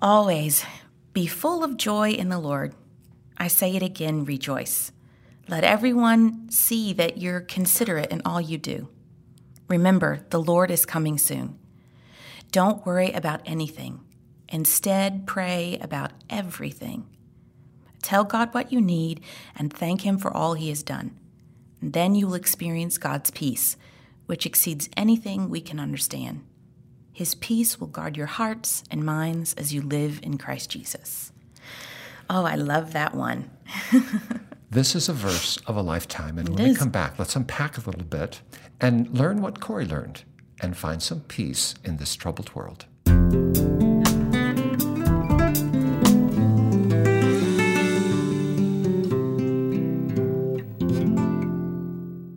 Always 0.00 0.64
be 1.12 1.26
full 1.26 1.62
of 1.64 1.76
joy 1.76 2.10
in 2.10 2.28
the 2.30 2.40
Lord. 2.40 2.74
I 3.40 3.46
say 3.48 3.74
it 3.76 3.82
again 3.84 4.24
rejoice. 4.24 4.90
Let 5.48 5.62
everyone 5.64 6.50
see 6.50 6.92
that 6.94 7.18
you're 7.18 7.40
considerate 7.40 8.10
in 8.10 8.20
all 8.24 8.40
you 8.40 8.58
do. 8.58 8.88
Remember, 9.68 10.26
the 10.30 10.42
Lord 10.42 10.70
is 10.72 10.84
coming 10.84 11.16
soon. 11.18 11.56
Don't 12.52 12.84
worry 12.84 13.12
about 13.12 13.40
anything. 13.46 14.00
Instead, 14.48 15.24
pray 15.26 15.78
about 15.80 16.12
everything. 16.28 17.06
Tell 18.02 18.24
God 18.24 18.52
what 18.54 18.72
you 18.72 18.80
need 18.80 19.22
and 19.56 19.72
thank 19.72 20.00
Him 20.02 20.18
for 20.18 20.32
all 20.36 20.54
He 20.54 20.68
has 20.70 20.82
done. 20.82 21.14
then 21.80 22.12
you 22.16 22.26
will 22.26 22.34
experience 22.34 22.98
God's 22.98 23.30
peace, 23.30 23.76
which 24.26 24.44
exceeds 24.46 24.88
anything 24.96 25.48
we 25.48 25.60
can 25.60 25.78
understand. 25.78 26.42
His 27.12 27.36
peace 27.36 27.78
will 27.78 27.86
guard 27.86 28.16
your 28.16 28.26
hearts 28.26 28.82
and 28.90 29.06
minds 29.06 29.54
as 29.54 29.72
you 29.72 29.80
live 29.80 30.18
in 30.24 30.38
Christ 30.38 30.70
Jesus. 30.70 31.30
Oh, 32.30 32.44
I 32.44 32.56
love 32.56 32.92
that 32.92 33.14
one. 33.14 33.48
this 34.70 34.94
is 34.94 35.08
a 35.08 35.14
verse 35.14 35.56
of 35.66 35.76
a 35.76 35.82
lifetime. 35.82 36.36
And 36.38 36.46
it 36.48 36.52
when 36.52 36.64
is. 36.66 36.72
we 36.74 36.78
come 36.78 36.90
back, 36.90 37.18
let's 37.18 37.34
unpack 37.34 37.78
a 37.78 37.80
little 37.80 38.04
bit 38.04 38.42
and 38.82 39.08
learn 39.16 39.40
what 39.40 39.60
Corrie 39.60 39.86
learned 39.86 40.24
and 40.60 40.76
find 40.76 41.02
some 41.02 41.20
peace 41.20 41.74
in 41.84 41.96
this 41.96 42.14
troubled 42.14 42.54
world. 42.54 42.84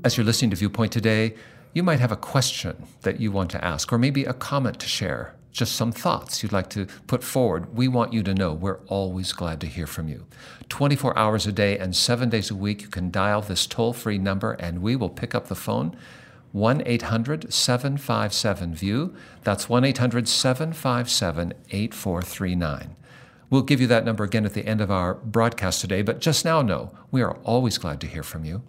As 0.03 0.17
you're 0.17 0.25
listening 0.25 0.51
to 0.51 0.55
Viewpoint 0.55 0.91
today, 0.93 1.35
you 1.73 1.83
might 1.83 1.99
have 1.99 2.11
a 2.13 2.17
question 2.17 2.81
that 3.01 3.19
you 3.19 3.31
want 3.31 3.51
to 3.51 3.63
ask, 3.63 3.91
or 3.93 3.97
maybe 3.97 4.23
a 4.23 4.33
comment 4.33 4.79
to 4.79 4.87
share 4.87 5.35
just 5.51 5.75
some 5.75 5.91
thoughts 5.91 6.41
you'd 6.41 6.51
like 6.51 6.69
to 6.69 6.85
put 7.07 7.23
forward, 7.23 7.75
we 7.77 7.87
want 7.87 8.13
you 8.13 8.23
to 8.23 8.33
know 8.33 8.53
we're 8.53 8.79
always 8.87 9.33
glad 9.33 9.59
to 9.61 9.67
hear 9.67 9.87
from 9.87 10.07
you. 10.07 10.25
24 10.69 11.17
hours 11.17 11.45
a 11.45 11.51
day 11.51 11.77
and 11.77 11.95
seven 11.95 12.29
days 12.29 12.49
a 12.49 12.55
week, 12.55 12.81
you 12.81 12.87
can 12.87 13.11
dial 13.11 13.41
this 13.41 13.67
toll 13.67 13.93
free 13.93 14.17
number 14.17 14.53
and 14.53 14.81
we 14.81 14.95
will 14.95 15.09
pick 15.09 15.35
up 15.35 15.47
the 15.47 15.55
phone. 15.55 15.95
1 16.53 16.83
800 16.85 17.53
757 17.53 18.75
VIEW. 18.75 19.15
That's 19.43 19.69
1 19.69 19.85
800 19.85 20.27
757 20.27 21.53
8439. 21.71 22.95
We'll 23.49 23.61
give 23.61 23.79
you 23.81 23.87
that 23.87 24.03
number 24.05 24.23
again 24.25 24.45
at 24.45 24.53
the 24.53 24.65
end 24.65 24.81
of 24.81 24.91
our 24.91 25.13
broadcast 25.15 25.79
today, 25.81 26.01
but 26.01 26.19
just 26.19 26.43
now 26.43 26.61
know 26.61 26.91
we 27.09 27.21
are 27.21 27.37
always 27.43 27.77
glad 27.77 28.01
to 28.01 28.07
hear 28.07 28.23
from 28.23 28.43
you. 28.45 28.63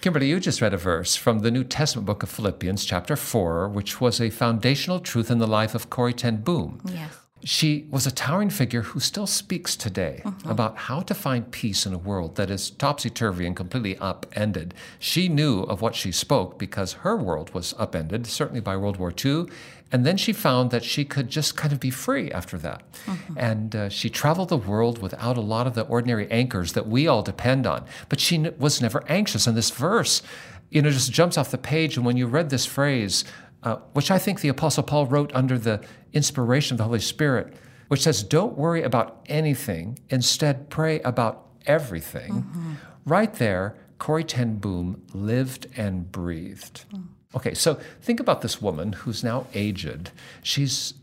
Kimberly, 0.00 0.28
you 0.28 0.40
just 0.40 0.60
read 0.60 0.74
a 0.74 0.76
verse 0.76 1.16
from 1.16 1.38
the 1.40 1.50
New 1.50 1.64
Testament 1.64 2.06
book 2.06 2.22
of 2.22 2.28
Philippians, 2.28 2.84
chapter 2.84 3.16
4, 3.16 3.68
which 3.68 4.00
was 4.00 4.20
a 4.20 4.30
foundational 4.30 5.00
truth 5.00 5.30
in 5.30 5.38
the 5.38 5.46
life 5.46 5.74
of 5.74 5.88
Corrie 5.90 6.12
Ten 6.12 6.36
Boom. 6.42 6.80
Yes. 6.84 7.16
She 7.44 7.86
was 7.90 8.06
a 8.06 8.10
towering 8.10 8.48
figure 8.48 8.82
who 8.82 9.00
still 9.00 9.26
speaks 9.26 9.76
today 9.76 10.22
uh-huh. 10.24 10.50
about 10.50 10.76
how 10.78 11.00
to 11.00 11.14
find 11.14 11.50
peace 11.50 11.84
in 11.84 11.92
a 11.92 11.98
world 11.98 12.36
that 12.36 12.50
is 12.50 12.70
topsy 12.70 13.10
turvy 13.10 13.46
and 13.46 13.54
completely 13.54 13.96
upended. 13.98 14.72
She 14.98 15.28
knew 15.28 15.60
of 15.64 15.80
what 15.82 15.94
she 15.94 16.12
spoke 16.12 16.58
because 16.58 16.94
her 16.94 17.16
world 17.16 17.52
was 17.52 17.74
upended, 17.78 18.26
certainly 18.26 18.60
by 18.60 18.76
World 18.76 18.96
War 18.96 19.12
II. 19.24 19.46
And 19.92 20.04
then 20.04 20.16
she 20.16 20.32
found 20.32 20.70
that 20.72 20.82
she 20.82 21.04
could 21.04 21.28
just 21.28 21.56
kind 21.56 21.72
of 21.72 21.78
be 21.78 21.90
free 21.90 22.32
after 22.32 22.56
that. 22.58 22.82
Uh-huh. 23.06 23.34
And 23.36 23.76
uh, 23.76 23.88
she 23.90 24.08
traveled 24.10 24.48
the 24.48 24.56
world 24.56 25.00
without 25.02 25.36
a 25.36 25.40
lot 25.40 25.66
of 25.66 25.74
the 25.74 25.82
ordinary 25.82 26.28
anchors 26.30 26.72
that 26.72 26.88
we 26.88 27.06
all 27.06 27.22
depend 27.22 27.66
on. 27.66 27.84
But 28.08 28.18
she 28.18 28.36
n- 28.36 28.54
was 28.58 28.80
never 28.80 29.04
anxious. 29.08 29.46
And 29.46 29.56
this 29.56 29.70
verse, 29.70 30.22
you 30.70 30.80
know, 30.82 30.90
just 30.90 31.12
jumps 31.12 31.36
off 31.38 31.50
the 31.52 31.58
page. 31.58 31.96
And 31.98 32.04
when 32.06 32.16
you 32.16 32.26
read 32.26 32.48
this 32.50 32.66
phrase, 32.66 33.24
uh, 33.66 33.76
which 33.94 34.12
I 34.12 34.18
think 34.18 34.40
the 34.42 34.48
Apostle 34.48 34.84
Paul 34.84 35.06
wrote 35.06 35.34
under 35.34 35.58
the 35.58 35.84
inspiration 36.12 36.74
of 36.74 36.78
the 36.78 36.84
Holy 36.84 37.00
Spirit, 37.00 37.54
which 37.88 38.02
says, 38.04 38.22
Don't 38.22 38.56
worry 38.56 38.84
about 38.84 39.20
anything, 39.26 39.98
instead, 40.08 40.70
pray 40.70 41.00
about 41.00 41.46
everything. 41.66 42.32
Mm-hmm. 42.32 42.72
Right 43.04 43.34
there, 43.34 43.74
Corrie 43.98 44.22
Ten 44.22 44.58
Boom 44.58 45.02
lived 45.12 45.66
and 45.76 46.10
breathed. 46.12 46.84
Mm. 46.94 47.06
Okay, 47.34 47.54
so 47.54 47.74
think 48.00 48.20
about 48.20 48.40
this 48.40 48.62
woman 48.62 48.92
who's 48.92 49.24
now 49.24 49.48
aged. 49.52 50.12
She's 50.44 50.94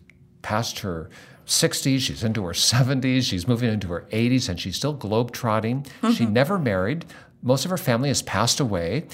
past 0.41 0.79
her 0.79 1.09
60s, 1.45 1.99
she's 1.99 2.23
into 2.23 2.45
her 2.45 2.53
70s, 2.53 3.23
she's 3.23 3.45
moving 3.45 3.71
into 3.73 3.87
her 3.89 4.05
80s, 4.09 4.47
and 4.47 4.57
she's 4.57 4.77
still 4.77 4.95
globetrotting. 4.97 5.85
Mm-hmm. 5.85 6.11
She 6.11 6.25
never 6.25 6.57
married. 6.57 7.03
Most 7.41 7.65
of 7.65 7.71
her 7.71 7.77
family 7.77 8.07
has 8.07 8.21
passed 8.21 8.61
away 8.61 9.05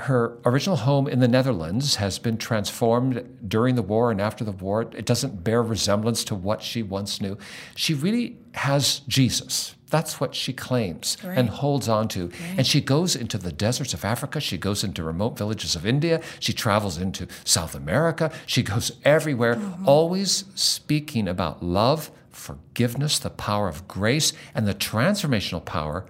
her 0.00 0.38
original 0.44 0.76
home 0.76 1.08
in 1.08 1.18
the 1.18 1.26
Netherlands 1.28 1.96
has 1.96 2.18
been 2.20 2.38
transformed 2.38 3.38
during 3.46 3.74
the 3.74 3.82
war 3.82 4.10
and 4.12 4.20
after 4.20 4.44
the 4.44 4.52
war. 4.52 4.82
It 4.82 5.04
doesn't 5.04 5.42
bear 5.42 5.60
resemblance 5.62 6.22
to 6.24 6.34
what 6.36 6.62
she 6.62 6.82
once 6.84 7.20
knew. 7.20 7.36
She 7.74 7.94
really 7.94 8.36
has 8.54 9.00
Jesus. 9.08 9.74
That's 9.90 10.20
what 10.20 10.34
she 10.36 10.52
claims 10.52 11.16
right. 11.24 11.36
and 11.36 11.48
holds 11.48 11.88
on 11.88 12.06
to. 12.08 12.28
Right. 12.28 12.34
And 12.58 12.66
she 12.66 12.80
goes 12.80 13.16
into 13.16 13.38
the 13.38 13.50
deserts 13.50 13.92
of 13.94 14.04
Africa. 14.04 14.38
She 14.40 14.56
goes 14.58 14.84
into 14.84 15.02
remote 15.02 15.36
villages 15.38 15.74
of 15.74 15.84
India. 15.86 16.20
She 16.38 16.52
travels 16.52 16.96
into 16.98 17.26
South 17.44 17.74
America. 17.74 18.30
She 18.46 18.62
goes 18.62 18.92
everywhere, 19.04 19.54
mm-hmm. 19.56 19.88
always 19.88 20.44
speaking 20.54 21.26
about 21.26 21.62
love, 21.62 22.10
forgiveness, 22.30 23.18
the 23.18 23.30
power 23.30 23.66
of 23.68 23.88
grace, 23.88 24.32
and 24.54 24.68
the 24.68 24.74
transformational 24.74 25.64
power 25.64 26.06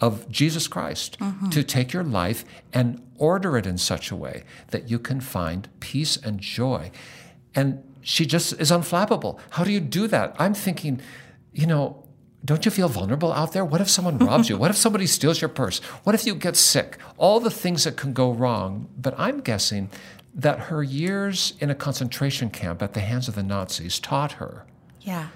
of 0.00 0.28
Jesus 0.30 0.68
Christ, 0.68 1.18
mm-hmm. 1.20 1.48
to 1.50 1.62
take 1.62 1.92
your 1.92 2.04
life 2.04 2.44
and 2.72 3.00
order 3.18 3.56
it 3.56 3.66
in 3.66 3.78
such 3.78 4.10
a 4.10 4.16
way 4.16 4.44
that 4.70 4.90
you 4.90 4.98
can 4.98 5.20
find 5.20 5.68
peace 5.80 6.16
and 6.16 6.38
joy. 6.40 6.90
And 7.54 7.82
she 8.02 8.26
just 8.26 8.52
is 8.60 8.70
unflappable. 8.70 9.38
How 9.50 9.64
do 9.64 9.72
you 9.72 9.80
do 9.80 10.06
that? 10.08 10.36
I'm 10.38 10.52
thinking, 10.54 11.00
you 11.52 11.66
know, 11.66 12.02
don't 12.44 12.64
you 12.64 12.70
feel 12.70 12.88
vulnerable 12.88 13.32
out 13.32 13.52
there? 13.52 13.64
What 13.64 13.80
if 13.80 13.88
someone 13.90 14.18
robs 14.18 14.48
you? 14.48 14.56
What 14.56 14.70
if 14.70 14.76
somebody 14.76 15.06
steals 15.06 15.40
your 15.40 15.48
purse? 15.48 15.80
What 16.04 16.14
if 16.14 16.26
you 16.26 16.34
get 16.34 16.56
sick? 16.56 16.98
All 17.16 17.40
the 17.40 17.50
things 17.50 17.84
that 17.84 17.96
can 17.96 18.12
go 18.12 18.30
wrong. 18.30 18.88
But 18.96 19.14
I'm 19.18 19.40
guessing 19.40 19.90
that 20.34 20.58
her 20.60 20.82
years 20.84 21.54
in 21.58 21.70
a 21.70 21.74
concentration 21.74 22.50
camp 22.50 22.82
at 22.82 22.92
the 22.92 23.00
hands 23.00 23.26
of 23.26 23.34
the 23.34 23.42
Nazis 23.42 23.98
taught 23.98 24.32
her 24.32 24.66
yeah 25.00 25.28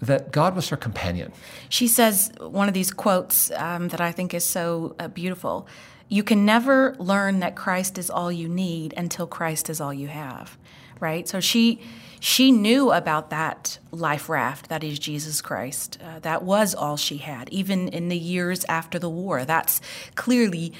that 0.00 0.30
God 0.32 0.54
was 0.54 0.68
her 0.68 0.76
companion. 0.76 1.32
She 1.68 1.88
says 1.88 2.30
one 2.40 2.68
of 2.68 2.74
these 2.74 2.90
quotes 2.92 3.50
um, 3.52 3.88
that 3.88 4.00
I 4.00 4.12
think 4.12 4.34
is 4.34 4.44
so 4.44 4.94
uh, 4.98 5.08
beautiful 5.08 5.66
You 6.08 6.22
can 6.22 6.44
never 6.44 6.94
learn 6.98 7.40
that 7.40 7.56
Christ 7.56 7.98
is 7.98 8.10
all 8.10 8.30
you 8.30 8.48
need 8.48 8.94
until 8.96 9.26
Christ 9.26 9.68
is 9.68 9.80
all 9.80 9.92
you 9.92 10.06
have, 10.08 10.56
right? 11.00 11.28
So 11.28 11.40
she. 11.40 11.80
She 12.18 12.50
knew 12.50 12.92
about 12.92 13.28
that 13.30 13.78
life 13.90 14.30
raft 14.30 14.70
that 14.70 14.82
is 14.82 14.98
Jesus 14.98 15.42
Christ. 15.42 15.98
Uh, 16.02 16.18
that 16.20 16.42
was 16.42 16.74
all 16.74 16.96
she 16.96 17.18
had, 17.18 17.48
even 17.50 17.88
in 17.88 18.08
the 18.08 18.16
years 18.16 18.64
after 18.70 18.98
the 18.98 19.08
war. 19.08 19.44
That's 19.44 19.82
clearly 20.14 20.72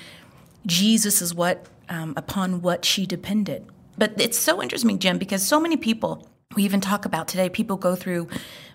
Jesus 0.64 1.20
is 1.20 1.35
what 1.35 1.66
um, 1.90 2.14
upon 2.16 2.62
what 2.62 2.87
she 2.87 3.04
depended. 3.06 3.66
But 3.99 4.18
it's 4.18 4.38
so 4.38 4.62
interesting, 4.62 4.99
Jim, 4.99 5.18
because 5.18 5.46
so 5.46 5.61
many 5.61 5.76
people 5.76 6.26
we 6.55 6.62
even 6.62 6.81
talk 6.81 7.05
about 7.05 7.26
today 7.26 7.49
people 7.49 7.76
go 7.76 7.97
through 7.97 8.29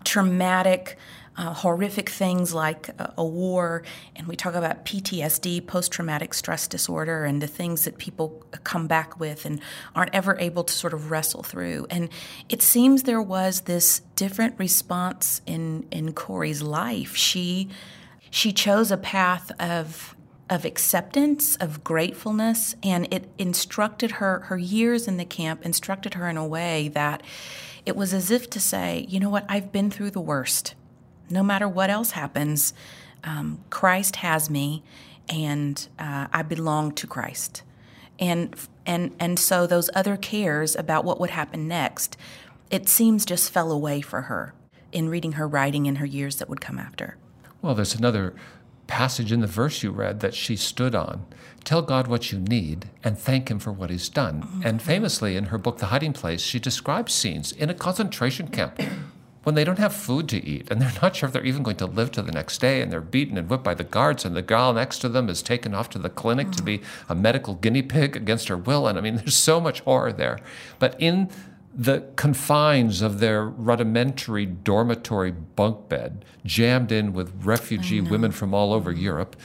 traumatic 0.04 0.98
uh, 1.38 1.54
horrific 1.54 2.10
things 2.10 2.54
like 2.54 2.90
a, 2.90 3.13
a 3.20 3.25
war 3.25 3.84
and 4.18 4.28
we 4.28 4.36
talk 4.36 4.54
about 4.54 4.86
ptsd 4.86 5.66
post-traumatic 5.66 6.34
stress 6.34 6.68
disorder 6.68 7.24
and 7.24 7.42
the 7.42 7.48
things 7.48 7.86
that 7.86 7.98
people 7.98 8.44
uh, 8.54 8.58
come 8.66 8.88
back 8.88 9.18
with 9.20 9.46
and 9.46 9.62
aren't 9.96 10.13
ever 10.13 10.38
able 10.40 10.63
to 10.66 10.74
sort 10.74 10.94
of 10.94 11.10
wrestle 11.10 11.44
through 11.44 11.88
and 11.90 12.10
it 12.50 12.62
seems 12.62 13.04
there 13.04 13.22
was 13.22 13.62
this 13.62 14.01
different 14.18 14.54
response 14.60 15.42
in 15.46 15.88
in 15.92 16.12
corrie's 16.12 16.62
life 16.62 17.16
she 17.16 17.70
she 18.30 18.51
chose 18.51 18.92
a 18.92 18.98
path 18.98 19.51
of 19.62 20.16
of 20.51 20.65
acceptance, 20.65 21.55
of 21.55 21.81
gratefulness, 21.81 22.75
and 22.84 23.12
it 23.12 23.29
instructed 23.38 24.12
her, 24.12 24.39
her 24.41 24.58
years 24.58 25.08
in 25.08 25.15
the 25.15 25.24
camp 25.24 25.65
instructed 25.65 26.15
her 26.15 26.27
in 26.27 26.36
a 26.36 26.46
way 26.46 26.89
that 26.89 27.24
it 27.86 27.96
was 27.96 28.13
as 28.13 28.29
if 28.29 28.50
to 28.50 28.60
say, 28.60 29.05
you 29.08 29.17
know 29.17 29.29
what, 29.29 29.46
I've 29.48 29.72
been 29.72 29.89
through 29.89 30.12
the 30.12 30.20
worst. 30.20 30.75
No 31.29 31.41
matter 31.41 31.70
what 31.70 31.89
else 31.89 32.12
happens, 32.12 32.74
um, 33.24 33.63
Christ 33.70 34.17
has 34.17 34.50
me, 34.50 34.84
and 35.29 35.88
uh, 35.98 36.27
I 36.34 36.41
belong 36.41 36.91
to 36.96 37.08
Christ. 37.08 37.63
And, 38.20 38.53
and, 38.86 39.15
and 39.22 39.39
so 39.39 39.65
those 39.65 39.89
other 39.96 40.17
cares 40.17 40.75
about 40.75 41.05
what 41.05 41.17
would 41.22 41.29
happen 41.29 41.70
next, 41.70 42.17
it 42.70 42.89
seems 42.89 43.24
just 43.25 43.51
fell 43.51 43.72
away 43.72 44.01
for 44.01 44.24
her 44.24 44.53
in 44.91 45.08
reading 45.08 45.34
her 45.34 45.48
writing 45.48 45.86
in 45.86 45.96
her 45.96 46.05
years 46.05 46.36
that 46.38 46.50
would 46.50 46.60
come 46.60 46.77
after. 46.77 47.15
Well, 47.62 47.74
there's 47.74 47.96
another 47.96 48.36
passage 48.91 49.31
in 49.31 49.39
the 49.39 49.48
verse 49.62 49.81
you 49.83 49.89
read 49.89 50.19
that 50.19 50.36
she 50.36 50.53
stood 50.57 50.93
on. 50.93 51.25
Tell 51.63 51.81
God 51.81 52.07
what 52.07 52.33
you 52.33 52.39
need 52.39 52.89
and 53.05 53.17
thank 53.17 53.50
Him 53.50 53.57
for 53.57 53.71
what 53.71 53.89
He's 53.89 54.10
done. 54.10 54.41
Mm-hmm. 54.41 54.62
And 54.67 54.81
famously, 54.81 55.38
in 55.38 55.45
her 55.45 55.57
book, 55.57 55.77
The 55.77 55.86
Hiding 55.93 56.12
Place, 56.12 56.41
she 56.41 56.60
describes 56.60 57.13
scenes 57.13 57.53
in 57.53 57.69
a 57.69 57.74
concentration 57.74 58.50
camp 58.50 58.81
when 59.43 59.55
they 59.55 59.63
don't 59.63 59.79
have 59.79 59.93
food 59.93 60.27
to 60.29 60.45
eat 60.45 60.69
and 60.69 60.81
they're 60.81 60.91
not 61.01 61.15
sure 61.15 61.27
if 61.27 61.31
they're 61.33 61.45
even 61.53 61.63
going 61.63 61.77
to 61.77 61.86
live 61.86 62.12
to 62.12 62.21
the 62.21 62.33
next 62.33 62.60
day 62.60 62.81
and 62.81 62.91
they're 62.91 63.00
beaten 63.17 63.38
and 63.38 63.50
whipped 63.50 63.63
by 63.63 63.74
the 63.75 63.86
guards 63.98 64.25
and 64.25 64.36
the 64.36 64.41
girl 64.41 64.74
next 64.74 65.00
to 65.00 65.07
them 65.10 65.29
is 65.29 65.41
taken 65.41 65.74
off 65.74 65.89
to 65.91 65.98
the 66.00 66.10
clinic 66.10 66.48
mm-hmm. 66.48 66.57
to 66.57 66.63
be 66.63 66.81
oh. 67.10 67.13
a 67.13 67.15
medical 67.15 67.55
guinea 67.55 67.81
pig 67.81 68.15
against 68.17 68.50
her 68.50 68.55
will 68.57 68.86
and 68.88 69.00
i 69.00 69.01
mean 69.01 69.15
there's 69.15 69.36
so 69.36 69.60
much 69.60 69.79
horror 69.79 70.13
there 70.13 70.38
but 70.77 70.95
in 71.01 71.27
the 71.75 72.01
confines 72.18 73.01
of 73.01 73.20
their 73.20 73.46
rudimentary 73.46 74.46
dormitory 74.46 75.32
bunk 75.32 75.88
bed, 75.88 76.25
jammed 76.46 76.92
in 76.92 77.13
with 77.13 77.46
refugee 77.46 78.01
women 78.01 78.32
from 78.32 78.54
all 78.54 78.74
over 78.74 78.92
mm-hmm. 78.92 79.01
Europe. 79.04 79.36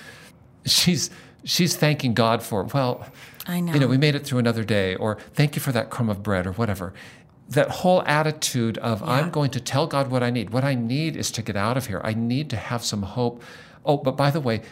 She's 0.64 1.10
she's 1.44 1.76
thanking 1.76 2.14
God 2.14 2.42
for 2.42 2.64
well, 2.64 3.06
I 3.46 3.60
know. 3.60 3.72
You 3.72 3.80
know, 3.80 3.86
we 3.86 3.96
made 3.98 4.14
it 4.16 4.26
through 4.26 4.40
another 4.40 4.64
day, 4.64 4.96
or 4.96 5.18
thank 5.34 5.54
you 5.54 5.62
for 5.62 5.70
that 5.72 5.90
crumb 5.90 6.08
of 6.08 6.22
bread, 6.22 6.46
or 6.46 6.52
whatever. 6.52 6.92
That 7.50 7.70
whole 7.70 8.02
attitude 8.02 8.76
of 8.78 9.00
yeah. 9.02 9.12
I'm 9.12 9.30
going 9.30 9.52
to 9.52 9.60
tell 9.60 9.86
God 9.86 10.10
what 10.10 10.22
I 10.24 10.30
need. 10.30 10.50
What 10.50 10.64
I 10.64 10.74
need 10.74 11.16
is 11.16 11.30
to 11.32 11.42
get 11.42 11.54
out 11.54 11.76
of 11.76 11.86
here. 11.86 12.00
I 12.02 12.12
need 12.12 12.50
to 12.50 12.56
have 12.56 12.84
some 12.84 13.02
hope. 13.02 13.42
Oh, 13.84 13.98
but 13.98 14.16
by 14.16 14.32
the 14.32 14.40
way, 14.40 14.62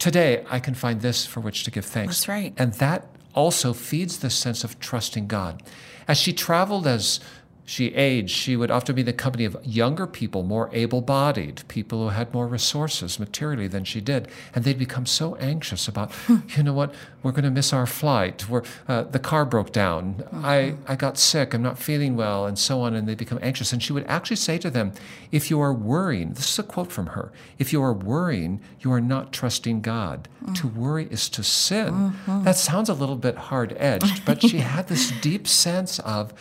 today 0.00 0.44
I 0.50 0.58
can 0.58 0.74
find 0.74 1.02
this 1.02 1.24
for 1.24 1.38
which 1.38 1.62
to 1.64 1.70
give 1.70 1.84
thanks. 1.84 2.16
That's 2.16 2.28
right. 2.28 2.52
And 2.56 2.72
that 2.74 3.06
also 3.36 3.72
feeds 3.72 4.18
the 4.18 4.30
sense 4.30 4.64
of 4.64 4.80
trusting 4.80 5.28
God. 5.28 5.62
As 6.08 6.18
she 6.18 6.32
traveled 6.32 6.86
as 6.86 7.20
she 7.66 7.88
aged, 7.88 8.30
she 8.30 8.56
would 8.56 8.70
often 8.70 8.94
be 8.94 9.02
in 9.02 9.06
the 9.06 9.12
company 9.12 9.44
of 9.44 9.56
younger 9.64 10.06
people, 10.06 10.44
more 10.44 10.70
able 10.72 11.00
bodied, 11.00 11.62
people 11.66 12.04
who 12.04 12.08
had 12.10 12.32
more 12.32 12.46
resources 12.46 13.18
materially 13.18 13.66
than 13.66 13.84
she 13.84 14.00
did. 14.00 14.28
And 14.54 14.64
they'd 14.64 14.78
become 14.78 15.04
so 15.04 15.34
anxious 15.36 15.88
about, 15.88 16.12
hmm. 16.12 16.38
you 16.56 16.62
know 16.62 16.72
what, 16.72 16.94
we're 17.24 17.32
going 17.32 17.44
to 17.44 17.50
miss 17.50 17.72
our 17.72 17.86
flight. 17.86 18.48
We're, 18.48 18.62
uh, 18.86 19.02
the 19.02 19.18
car 19.18 19.44
broke 19.44 19.72
down. 19.72 20.14
Mm-hmm. 20.14 20.44
I, 20.44 20.74
I 20.86 20.94
got 20.94 21.18
sick. 21.18 21.52
I'm 21.54 21.62
not 21.62 21.76
feeling 21.76 22.14
well, 22.16 22.46
and 22.46 22.56
so 22.56 22.80
on. 22.82 22.94
And 22.94 23.08
they 23.08 23.16
become 23.16 23.40
anxious. 23.42 23.72
And 23.72 23.82
she 23.82 23.92
would 23.92 24.06
actually 24.06 24.36
say 24.36 24.58
to 24.58 24.70
them, 24.70 24.92
if 25.32 25.50
you 25.50 25.60
are 25.60 25.74
worrying, 25.74 26.34
this 26.34 26.48
is 26.52 26.58
a 26.60 26.62
quote 26.62 26.92
from 26.92 27.08
her 27.08 27.32
if 27.58 27.72
you 27.72 27.82
are 27.82 27.92
worrying, 27.92 28.60
you 28.80 28.92
are 28.92 29.00
not 29.00 29.32
trusting 29.32 29.80
God. 29.80 30.28
Mm-hmm. 30.44 30.52
To 30.54 30.68
worry 30.68 31.08
is 31.10 31.28
to 31.30 31.42
sin. 31.42 31.88
Mm-hmm. 31.92 32.44
That 32.44 32.56
sounds 32.56 32.88
a 32.88 32.94
little 32.94 33.16
bit 33.16 33.34
hard 33.34 33.74
edged, 33.78 34.24
but 34.24 34.42
she 34.42 34.58
had 34.58 34.86
this 34.88 35.10
deep 35.22 35.48
sense 35.48 35.98
of, 36.00 36.32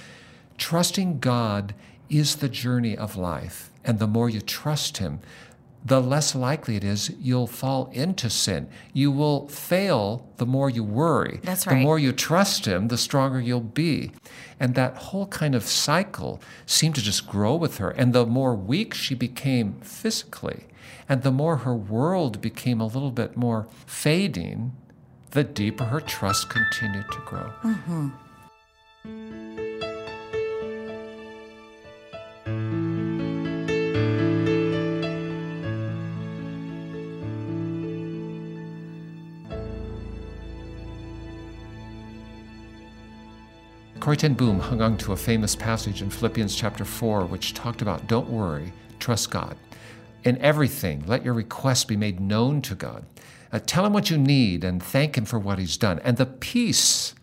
Trusting 0.58 1.20
God 1.20 1.74
is 2.10 2.38
the 2.38 2.50
journey 2.50 2.98
of 2.98 3.16
life. 3.16 3.70
And 3.84 4.00
the 4.00 4.08
more 4.08 4.30
you 4.30 4.42
trust 4.42 4.98
Him, 4.98 5.20
the 5.84 6.02
less 6.02 6.34
likely 6.34 6.76
it 6.78 6.84
is 6.84 7.14
you'll 7.22 7.46
fall 7.46 7.92
into 7.94 8.28
sin. 8.30 8.68
You 8.94 9.12
will 9.12 9.48
fail 9.50 10.26
the 10.38 10.46
more 10.46 10.68
you 10.70 10.84
worry. 10.84 11.40
That's 11.44 11.68
right. 11.68 11.76
The 11.76 11.82
more 11.82 12.00
you 12.00 12.12
trust 12.12 12.66
Him, 12.66 12.88
the 12.88 12.98
stronger 12.98 13.40
you'll 13.40 13.62
be. 13.62 14.12
And 14.60 14.74
that 14.76 14.96
whole 14.98 15.28
kind 15.28 15.54
of 15.54 15.64
cycle 15.64 16.42
seemed 16.66 16.96
to 16.96 17.04
just 17.04 17.28
grow 17.28 17.56
with 17.56 17.78
her. 17.78 17.90
And 17.92 18.14
the 18.14 18.26
more 18.26 18.56
weak 18.56 18.94
she 18.96 19.14
became 19.14 19.74
physically, 19.82 20.66
and 21.08 21.22
the 21.22 21.32
more 21.32 21.58
her 21.58 21.76
world 21.76 22.42
became 22.42 22.80
a 22.82 22.86
little 22.88 23.12
bit 23.12 23.38
more 23.38 23.68
fading, 23.86 24.72
the 25.32 25.44
deeper 25.44 25.84
her 25.86 26.00
trust 26.00 26.50
continued 26.50 27.06
to 27.12 27.20
grow. 27.20 27.52
Mm-hmm. 27.62 28.10
Corrie 44.06 44.18
Ten 44.18 44.36
Boom 44.36 44.60
hung 44.60 44.84
on 44.84 45.00
to 45.00 45.14
a 45.14 45.18
famous 45.18 45.56
passage 45.56 46.04
in 46.04 46.12
Philippians 46.12 46.56
chapter 46.56 46.86
4, 46.86 47.26
which 47.26 47.56
talked 47.56 47.82
about 47.82 48.06
don't 48.06 48.30
worry, 48.30 48.72
trust 49.00 49.32
God. 49.32 49.58
In 50.24 50.38
everything, 50.44 51.04
let 51.08 51.26
your 51.26 51.34
requests 51.34 51.86
be 51.86 51.98
made 51.98 52.20
known 52.20 52.62
to 52.62 52.76
God. 52.76 53.08
Uh, 53.52 53.58
tell 53.66 53.84
him 53.84 53.94
what 53.94 54.12
you 54.12 54.20
need 54.20 54.64
and 54.64 54.84
thank 54.84 55.18
him 55.18 55.26
for 55.26 55.40
what 55.40 55.58
he's 55.58 55.76
done. 55.76 55.98
And 56.04 56.18
the 56.18 56.28
peace 56.28 57.16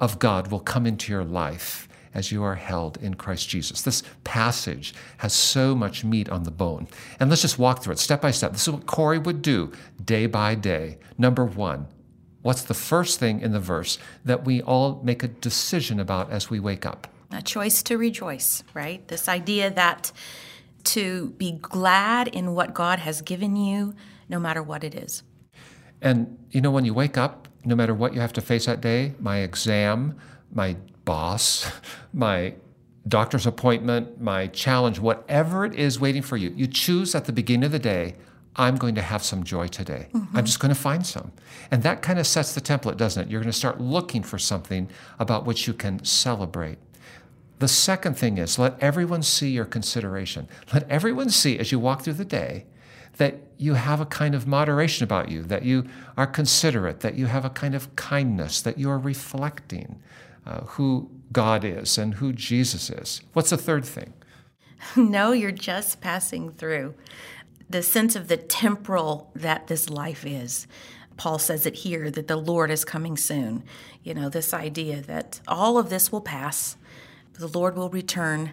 of 0.00 0.18
God 0.18 0.50
will 0.50 0.58
come 0.58 0.84
into 0.84 1.12
your 1.12 1.22
life 1.22 1.88
as 2.12 2.32
you 2.32 2.42
are 2.42 2.56
held 2.56 2.96
in 2.96 3.14
Christ 3.14 3.48
Jesus. 3.48 3.82
This 3.82 4.02
passage 4.24 4.94
has 5.18 5.32
so 5.32 5.76
much 5.76 6.04
meat 6.04 6.28
on 6.28 6.42
the 6.42 6.50
bone. 6.50 6.88
And 7.20 7.30
let's 7.30 7.42
just 7.42 7.56
walk 7.56 7.84
through 7.84 7.92
it 7.92 7.98
step 8.00 8.20
by 8.22 8.32
step. 8.32 8.50
This 8.50 8.62
is 8.66 8.70
what 8.74 8.86
Corrie 8.86 9.18
would 9.20 9.42
do 9.42 9.70
day 10.04 10.26
by 10.26 10.56
day. 10.56 10.98
Number 11.16 11.44
one, 11.44 11.86
What's 12.46 12.62
the 12.62 12.74
first 12.74 13.18
thing 13.18 13.40
in 13.40 13.50
the 13.50 13.58
verse 13.58 13.98
that 14.24 14.44
we 14.44 14.62
all 14.62 15.00
make 15.02 15.24
a 15.24 15.26
decision 15.26 15.98
about 15.98 16.30
as 16.30 16.48
we 16.48 16.60
wake 16.60 16.86
up? 16.86 17.08
A 17.32 17.42
choice 17.42 17.82
to 17.82 17.98
rejoice, 17.98 18.62
right? 18.72 19.02
This 19.08 19.28
idea 19.28 19.68
that 19.74 20.12
to 20.94 21.30
be 21.38 21.50
glad 21.60 22.28
in 22.28 22.54
what 22.54 22.72
God 22.72 23.00
has 23.00 23.20
given 23.20 23.56
you, 23.56 23.94
no 24.28 24.38
matter 24.38 24.62
what 24.62 24.84
it 24.84 24.94
is. 24.94 25.24
And 26.00 26.38
you 26.52 26.60
know, 26.60 26.70
when 26.70 26.84
you 26.84 26.94
wake 26.94 27.18
up, 27.18 27.48
no 27.64 27.74
matter 27.74 27.92
what 27.94 28.14
you 28.14 28.20
have 28.20 28.32
to 28.34 28.40
face 28.40 28.66
that 28.66 28.80
day 28.80 29.16
my 29.18 29.38
exam, 29.38 30.16
my 30.52 30.76
boss, 31.04 31.68
my 32.12 32.54
doctor's 33.08 33.44
appointment, 33.48 34.20
my 34.20 34.46
challenge, 34.46 35.00
whatever 35.00 35.64
it 35.64 35.74
is 35.74 35.98
waiting 35.98 36.22
for 36.22 36.36
you, 36.36 36.52
you 36.54 36.68
choose 36.68 37.12
at 37.16 37.24
the 37.24 37.32
beginning 37.32 37.64
of 37.66 37.72
the 37.72 37.80
day 37.80 38.14
I'm 38.58 38.76
going 38.78 38.94
to 38.94 39.02
have 39.02 39.22
some 39.22 39.44
joy 39.44 39.68
today. 39.68 40.08
Mm-hmm. 40.12 40.36
I'm 40.36 40.44
just 40.46 40.60
going 40.60 40.72
to 40.74 40.80
find 40.80 41.06
some. 41.06 41.32
And 41.70 41.82
that 41.82 42.02
kind 42.02 42.18
of 42.18 42.26
sets 42.26 42.54
the 42.54 42.60
template, 42.60 42.96
doesn't 42.96 43.24
it? 43.24 43.30
You're 43.30 43.42
going 43.42 43.50
to 43.52 43.56
start 43.56 43.80
looking 43.80 44.22
for 44.22 44.38
something 44.38 44.88
about 45.18 45.44
which 45.44 45.66
you 45.66 45.74
can 45.74 46.02
celebrate. 46.04 46.78
The 47.58 47.68
second 47.68 48.16
thing 48.18 48.38
is 48.38 48.58
let 48.58 48.78
everyone 48.82 49.22
see 49.22 49.50
your 49.50 49.64
consideration. 49.66 50.48
Let 50.72 50.88
everyone 50.90 51.30
see 51.30 51.58
as 51.58 51.70
you 51.72 51.78
walk 51.78 52.02
through 52.02 52.14
the 52.14 52.24
day 52.24 52.64
that 53.18 53.36
you 53.58 53.74
have 53.74 54.00
a 54.00 54.06
kind 54.06 54.34
of 54.34 54.46
moderation 54.46 55.04
about 55.04 55.30
you, 55.30 55.42
that 55.44 55.62
you 55.64 55.86
are 56.18 56.26
considerate, 56.26 57.00
that 57.00 57.14
you 57.14 57.26
have 57.26 57.44
a 57.46 57.50
kind 57.50 57.74
of 57.74 57.94
kindness, 57.96 58.60
that 58.60 58.78
you 58.78 58.90
are 58.90 58.98
reflecting 58.98 60.00
uh, 60.46 60.60
who 60.62 61.10
God 61.32 61.64
is 61.64 61.96
and 61.96 62.14
who 62.14 62.32
Jesus 62.32 62.90
is. 62.90 63.22
What's 63.32 63.50
the 63.50 63.56
third 63.58 63.84
thing? 63.84 64.14
No, 64.94 65.32
you're 65.32 65.50
just 65.52 66.02
passing 66.02 66.50
through 66.52 66.94
the 67.68 67.82
sense 67.82 68.14
of 68.16 68.28
the 68.28 68.36
temporal 68.36 69.30
that 69.34 69.66
this 69.66 69.90
life 69.90 70.24
is. 70.24 70.66
Paul 71.16 71.38
says 71.38 71.66
it 71.66 71.74
here 71.76 72.10
that 72.10 72.28
the 72.28 72.36
Lord 72.36 72.70
is 72.70 72.84
coming 72.84 73.16
soon. 73.16 73.64
You 74.02 74.14
know, 74.14 74.28
this 74.28 74.52
idea 74.54 75.00
that 75.02 75.40
all 75.48 75.78
of 75.78 75.90
this 75.90 76.12
will 76.12 76.20
pass, 76.20 76.76
the 77.34 77.48
Lord 77.48 77.74
will 77.76 77.88
return, 77.88 78.52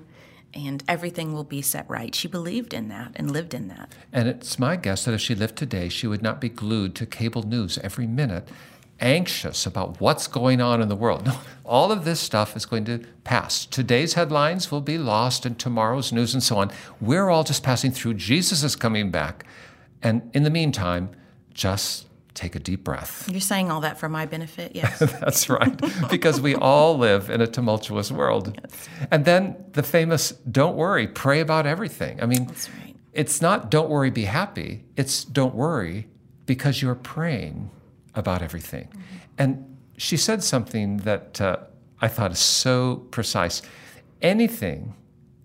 and 0.53 0.84
everything 0.88 1.34
will 1.34 1.43
be 1.43 1.62
set 1.62 1.88
right. 1.89 2.13
She 2.15 2.27
believed 2.27 2.74
in 2.74 2.88
that 2.89 3.12
and 3.15 3.29
lived 3.32 3.53
in 3.53 3.67
that. 3.67 3.93
And 4.13 4.27
it's 4.29 4.58
my 4.58 4.75
guess 4.75 5.05
that 5.05 5.13
if 5.13 5.20
she 5.22 5.36
lived 5.36 5.58
today, 5.58 5.89
she 5.89 6.08
would 6.08 6.22
not 6.22 6.39
be 6.39 6.50
glued 6.50 6.96
to 6.96 7.05
cable 7.05 7.43
news 7.43 7.77
every 7.84 8.08
minute 8.08 8.48
anxious 9.03 9.65
about 9.65 10.00
what's 10.00 10.27
going 10.27 10.62
on 10.62 10.81
in 10.81 10.88
the 10.88 10.95
world. 10.95 11.25
No, 11.27 11.38
all 11.65 11.91
of 11.91 12.05
this 12.05 12.19
stuff 12.19 12.55
is 12.55 12.65
going 12.65 12.86
to 12.86 13.03
pass. 13.25 13.65
Today's 13.65 14.13
headlines 14.13 14.72
will 14.72 14.81
be 14.81 14.98
lost 14.98 15.45
in 15.45 15.55
tomorrow's 15.55 16.12
news 16.12 16.33
and 16.33 16.41
so 16.41 16.57
on. 16.57 16.72
We're 17.01 17.29
all 17.29 17.43
just 17.43 17.62
passing 17.62 17.91
through. 17.91 18.15
Jesus 18.15 18.63
is 18.63 18.75
coming 18.75 19.12
back. 19.12 19.45
And 20.01 20.31
in 20.33 20.43
the 20.43 20.50
meantime, 20.50 21.10
just 21.53 22.07
take 22.33 22.55
a 22.55 22.60
deep 22.60 22.83
breath. 22.83 23.29
You're 23.29 23.41
saying 23.41 23.69
all 23.69 23.81
that 23.81 24.00
for 24.00 24.10
my 24.10 24.25
benefit, 24.25 24.72
yes. 24.75 24.98
That's 25.00 25.50
right, 25.50 25.77
because 26.10 26.41
we 26.41 26.55
all 26.55 26.98
live 26.98 27.29
in 27.29 27.41
a 27.41 27.48
tumultuous 27.48 28.12
world. 28.12 28.60
Yes. 28.63 28.89
And 29.12 29.25
then 29.25 29.55
the 29.74 29.83
famous 29.83 30.31
don't 30.31 30.75
worry, 30.75 31.07
pray 31.07 31.41
about 31.41 31.67
everything. 31.67 32.19
I 32.22 32.25
mean, 32.25 32.45
right. 32.48 32.95
it's 33.13 33.39
not 33.39 33.69
don't 33.69 33.89
worry, 33.89 34.10
be 34.10 34.25
happy, 34.25 34.83
it's 34.98 35.24
don't 35.24 35.53
worry 35.53 36.07
because 36.45 36.81
you're 36.81 36.95
praying 36.95 37.69
about 38.15 38.41
everything. 38.41 38.88
Mm-hmm. 38.88 39.00
And 39.38 39.77
she 39.98 40.17
said 40.17 40.43
something 40.43 40.98
that 40.98 41.39
uh, 41.39 41.58
I 42.01 42.08
thought 42.08 42.32
is 42.32 42.39
so 42.39 43.08
precise. 43.12 43.62
Anything, 44.22 44.96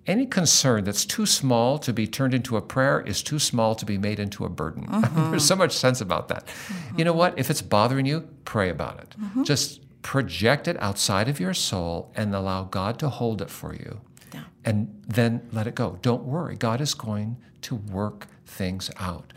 any 0.06 0.26
concern 0.26 0.84
that's 0.84 1.04
too 1.04 1.26
small 1.26 1.78
to 1.78 1.92
be 1.92 2.06
turned 2.06 2.34
into 2.34 2.56
a 2.56 2.62
prayer 2.62 3.00
is 3.00 3.22
too 3.22 3.38
small 3.38 3.74
to 3.74 3.84
be 3.84 3.98
made 3.98 4.18
into 4.18 4.44
a 4.44 4.48
burden. 4.48 4.86
Mm-hmm. 4.86 5.30
There's 5.30 5.44
so 5.44 5.56
much 5.56 5.72
sense 5.72 6.00
about 6.00 6.28
that. 6.28 6.46
Mm-hmm. 6.46 6.98
You 6.98 7.04
know 7.04 7.12
what? 7.12 7.38
If 7.38 7.50
it's 7.50 7.62
bothering 7.62 8.06
you, 8.06 8.28
pray 8.44 8.70
about 8.70 9.00
it. 9.00 9.14
Just 9.44 9.82
project 10.02 10.68
it 10.68 10.80
outside 10.80 11.28
of 11.28 11.40
your 11.40 11.52
soul 11.54 12.12
and 12.16 12.34
allow 12.34 12.64
God 12.64 12.98
to 13.00 13.08
hold 13.08 13.42
it 13.42 13.50
for 13.50 13.74
you. 13.74 14.00
Yeah. 14.32 14.44
And 14.64 15.02
then 15.06 15.48
let 15.52 15.66
it 15.66 15.74
go. 15.74 15.98
Don't 16.02 16.22
worry. 16.22 16.54
God 16.56 16.80
is 16.80 16.94
going 16.94 17.36
to 17.62 17.74
work 17.74 18.26
things 18.46 18.90
out. 18.96 19.32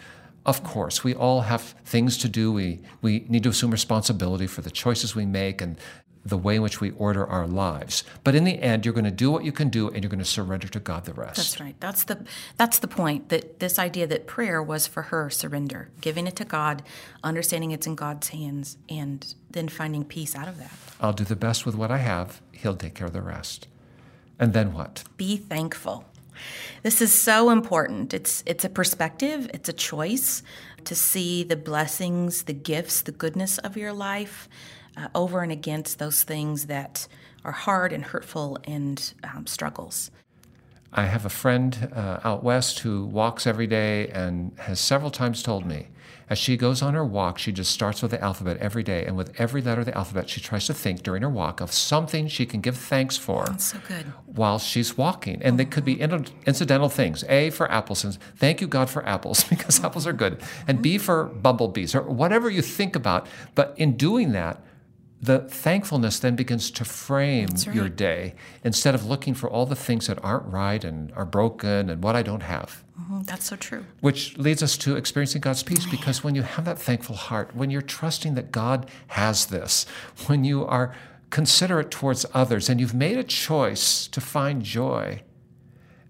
Of 0.46 0.64
course, 0.64 1.04
we 1.04 1.14
all 1.14 1.42
have 1.42 1.62
things 1.86 2.18
to 2.20 2.30
do. 2.30 2.52
We, 2.52 2.80
we 3.02 3.26
need 3.30 3.44
to 3.44 3.50
assume 3.50 3.72
responsibility 3.72 4.48
for 4.48 4.62
the 4.62 4.72
choices 4.72 5.16
we 5.16 5.26
make 5.26 5.62
and 5.62 5.78
the 6.24 6.38
way 6.38 6.56
in 6.56 6.62
which 6.62 6.80
we 6.80 6.92
order 6.92 7.26
our 7.26 7.48
lives. 7.48 8.04
But 8.24 8.36
in 8.36 8.44
the 8.44 8.60
end, 8.60 8.86
you're 8.86 8.94
going 8.94 9.06
to 9.06 9.12
do 9.12 9.32
what 9.32 9.44
you 9.44 9.52
can 9.52 9.70
do 9.70 9.90
and 9.90 10.04
you're 10.04 10.10
going 10.10 10.20
to 10.20 10.26
surrender 10.26 10.68
to 10.68 10.80
God 10.80 11.06
the 11.06 11.14
rest. 11.14 11.38
That's 11.38 11.60
right. 11.60 11.76
That's 11.80 12.04
the 12.04 12.26
that's 12.58 12.78
the 12.78 12.88
point 12.88 13.30
that 13.30 13.60
this 13.60 13.80
idea 13.80 14.06
that 14.08 14.28
prayer 14.28 14.62
was 14.62 14.86
for 14.86 15.04
her 15.04 15.32
surrender, 15.32 15.90
giving 16.00 16.28
it 16.28 16.36
to 16.38 16.46
God, 16.46 16.84
understanding 17.24 17.72
it's 17.72 17.88
in 17.88 17.96
God's 17.96 18.30
hands 18.30 18.78
and 18.88 19.34
then 19.50 19.68
finding 19.68 20.04
peace 20.06 20.36
out 20.36 20.48
of 20.48 20.60
that. 20.60 20.72
I'll 21.00 21.14
do 21.14 21.24
the 21.24 21.36
best 21.36 21.66
with 21.66 21.74
what 21.76 21.90
I 21.90 21.98
have. 21.98 22.40
He'll 22.52 22.76
take 22.78 22.94
care 22.96 23.08
of 23.08 23.14
the 23.14 23.22
rest. 23.24 23.68
And 24.40 24.54
then 24.54 24.74
what? 24.74 25.04
Be 25.18 25.38
thankful. 25.38 26.06
This 26.84 27.02
is 27.02 27.12
so 27.12 27.50
important. 27.50 28.14
It's 28.14 28.44
it's 28.46 28.66
a 28.66 28.70
perspective, 28.70 29.50
it's 29.54 29.70
a 29.70 29.74
choice 29.74 30.44
to 30.86 30.96
see 30.96 31.44
the 31.44 31.56
blessings, 31.56 32.44
the 32.44 32.54
gifts, 32.54 33.02
the 33.02 33.12
goodness 33.12 33.58
of 33.60 33.78
your 33.78 33.94
life 33.94 34.50
uh, 34.98 35.08
over 35.14 35.42
and 35.42 35.52
against 35.52 36.00
those 36.00 36.24
things 36.24 36.66
that 36.66 37.08
are 37.44 37.52
hard 37.52 37.94
and 37.94 38.04
hurtful 38.04 38.58
and 38.64 39.14
um, 39.24 39.46
struggles. 39.46 40.10
I 40.94 41.04
have 41.06 41.26
a 41.26 41.30
friend 41.30 41.90
uh, 41.96 42.20
out 42.24 42.44
west 42.44 42.80
who 42.80 43.06
walks 43.06 43.48
every 43.48 43.68
day 43.68 44.08
and 44.10 44.52
has 44.60 44.80
several 44.80 45.12
times 45.12 45.42
told 45.44 45.66
me 45.66 45.88
as 46.32 46.38
she 46.40 46.56
goes 46.56 46.82
on 46.82 46.94
her 46.94 47.04
walk, 47.04 47.38
she 47.40 47.52
just 47.52 47.72
starts 47.72 48.02
with 48.02 48.12
the 48.12 48.22
alphabet 48.22 48.56
every 48.62 48.84
day. 48.84 49.06
And 49.06 49.18
with 49.18 49.34
every 49.38 49.62
letter 49.62 49.82
of 49.82 49.86
the 49.86 49.98
alphabet, 49.98 50.30
she 50.30 50.40
tries 50.40 50.66
to 50.68 50.74
think 50.74 51.04
during 51.04 51.24
her 51.24 51.30
walk 51.30 51.60
of 51.60 51.74
something 51.74 52.30
she 52.30 52.46
can 52.46 52.62
give 52.62 52.78
thanks 52.78 53.18
for 53.18 53.48
That's 53.48 53.66
so 53.66 53.80
good. 53.86 54.14
while 54.28 54.58
she's 54.58 54.98
walking. 54.98 55.42
And 55.44 55.60
they 55.60 55.66
could 55.66 55.84
be 55.84 56.00
incidental 56.00 56.88
things. 56.88 57.26
A 57.28 57.50
for 57.50 57.70
apples. 57.70 58.18
Thank 58.38 58.62
you, 58.62 58.68
God, 58.68 58.90
for 58.90 59.06
apples 59.06 59.44
because 59.50 59.84
apples 59.84 60.08
are 60.08 60.14
good. 60.14 60.42
And 60.70 60.82
B 60.82 60.98
for 60.98 61.26
bumblebees 61.26 61.94
or 61.94 62.04
whatever 62.04 62.50
you 62.50 62.62
think 62.62 62.96
about. 62.96 63.28
But 63.54 63.74
in 63.76 63.98
doing 63.98 64.32
that, 64.32 64.64
the 65.20 65.40
thankfulness 65.40 66.18
then 66.18 66.38
begins 66.38 66.72
to 66.72 66.86
frame 66.86 67.50
right. 67.50 67.76
your 67.76 67.90
day 67.90 68.36
instead 68.64 68.96
of 68.96 69.06
looking 69.06 69.34
for 69.34 69.50
all 69.50 69.66
the 69.66 69.76
things 69.76 70.08
that 70.08 70.18
aren't 70.24 70.46
right 70.46 70.82
and 70.82 71.12
are 71.12 71.26
broken 71.26 71.90
and 71.90 72.02
what 72.02 72.16
I 72.16 72.24
don't 72.24 72.42
have. 72.44 72.86
Mm-hmm. 73.12 73.24
That's 73.24 73.46
so 73.46 73.56
true. 73.56 73.86
Which 74.00 74.38
leads 74.38 74.64
us 74.64 74.78
to 74.80 74.96
experiencing 74.96 75.42
God's 75.42 75.64
peace 75.64 75.86
oh, 75.88 75.92
because 75.92 76.24
when 76.24 76.36
you 76.36 76.44
have 76.44 76.66
that 76.66 76.78
thankful 76.80 77.16
heart, 77.16 77.56
when 77.56 77.70
you're 77.70 77.82
trusting 77.82 78.36
that 78.36 78.52
God 78.52 78.90
has 79.08 79.48
this, 79.48 79.86
when 80.28 80.44
you 80.44 80.66
are 80.66 80.96
considerate 81.30 81.92
towards 81.92 82.26
others 82.34 82.70
and 82.70 82.80
you've 82.80 82.94
made 82.94 83.18
a 83.18 83.24
choice 83.24 84.08
to 84.08 84.22
find 84.22 84.64
joy, 84.64 85.22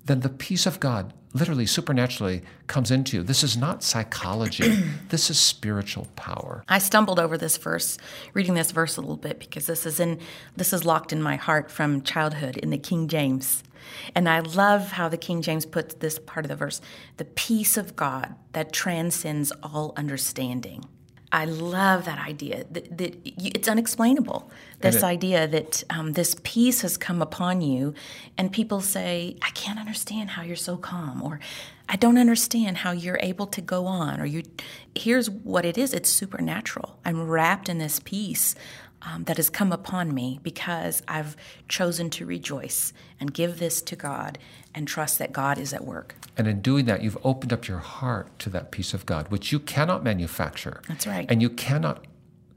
then 0.05 0.19
the 0.21 0.29
peace 0.29 0.65
of 0.65 0.79
God 0.79 1.13
literally 1.33 1.65
supernaturally 1.65 2.41
comes 2.67 2.91
into 2.91 3.17
you. 3.17 3.23
This 3.23 3.41
is 3.41 3.55
not 3.55 3.83
psychology. 3.83 4.67
this 5.09 5.29
is 5.29 5.39
spiritual 5.39 6.07
power. 6.17 6.61
I 6.67 6.77
stumbled 6.79 7.19
over 7.21 7.37
this 7.37 7.55
verse, 7.55 7.97
reading 8.33 8.55
this 8.55 8.71
verse 8.71 8.97
a 8.97 9.01
little 9.01 9.15
bit 9.15 9.39
because 9.39 9.65
this 9.65 9.85
is 9.85 9.99
in 10.01 10.19
this 10.57 10.73
is 10.73 10.85
locked 10.85 11.13
in 11.13 11.21
my 11.23 11.37
heart 11.37 11.71
from 11.71 12.01
childhood 12.01 12.57
in 12.57 12.69
the 12.69 12.77
King 12.77 13.07
James. 13.07 13.63
And 14.15 14.27
I 14.27 14.39
love 14.39 14.91
how 14.93 15.09
the 15.09 15.17
King 15.17 15.41
James 15.41 15.65
puts 15.65 15.95
this 15.95 16.19
part 16.19 16.45
of 16.45 16.49
the 16.49 16.55
verse 16.55 16.81
the 17.17 17.25
peace 17.25 17.77
of 17.77 17.95
God 17.95 18.35
that 18.53 18.71
transcends 18.73 19.51
all 19.63 19.93
understanding. 19.95 20.85
I 21.33 21.45
love 21.45 22.03
that 22.05 22.19
idea. 22.19 22.65
That, 22.69 22.97
that 22.97 23.17
it's 23.23 23.67
unexplainable. 23.69 24.51
This 24.81 24.97
it, 24.97 25.03
idea 25.03 25.47
that 25.47 25.83
um, 25.89 26.11
this 26.13 26.35
peace 26.43 26.81
has 26.81 26.97
come 26.97 27.21
upon 27.21 27.61
you, 27.61 27.93
and 28.37 28.51
people 28.51 28.81
say, 28.81 29.37
"I 29.41 29.49
can't 29.51 29.79
understand 29.79 30.31
how 30.31 30.41
you're 30.41 30.57
so 30.57 30.75
calm," 30.75 31.21
or 31.23 31.39
"I 31.87 31.95
don't 31.95 32.17
understand 32.17 32.77
how 32.77 32.91
you're 32.91 33.19
able 33.21 33.47
to 33.47 33.61
go 33.61 33.85
on," 33.85 34.19
or 34.19 34.25
"You." 34.25 34.43
Here's 34.93 35.29
what 35.29 35.63
it 35.63 35.77
is. 35.77 35.93
It's 35.93 36.09
supernatural. 36.09 36.99
I'm 37.05 37.27
wrapped 37.27 37.69
in 37.69 37.77
this 37.77 38.01
peace 38.01 38.55
um, 39.01 39.23
that 39.25 39.37
has 39.37 39.49
come 39.49 39.71
upon 39.71 40.13
me 40.13 40.39
because 40.43 41.01
I've 41.07 41.35
chosen 41.67 42.09
to 42.11 42.25
rejoice 42.25 42.93
and 43.19 43.33
give 43.33 43.59
this 43.59 43.81
to 43.83 43.95
God 43.95 44.37
and 44.73 44.87
trust 44.87 45.19
that 45.19 45.31
God 45.33 45.57
is 45.57 45.73
at 45.73 45.83
work. 45.85 46.15
And 46.37 46.47
in 46.47 46.61
doing 46.61 46.85
that, 46.85 47.01
you've 47.01 47.17
opened 47.23 47.51
up 47.51 47.67
your 47.67 47.79
heart 47.79 48.27
to 48.39 48.49
that 48.51 48.71
peace 48.71 48.93
of 48.93 49.05
God, 49.05 49.29
which 49.29 49.51
you 49.51 49.59
cannot 49.59 50.03
manufacture. 50.03 50.81
That's 50.87 51.05
right. 51.07 51.25
And 51.29 51.41
you 51.41 51.49
cannot 51.49 52.05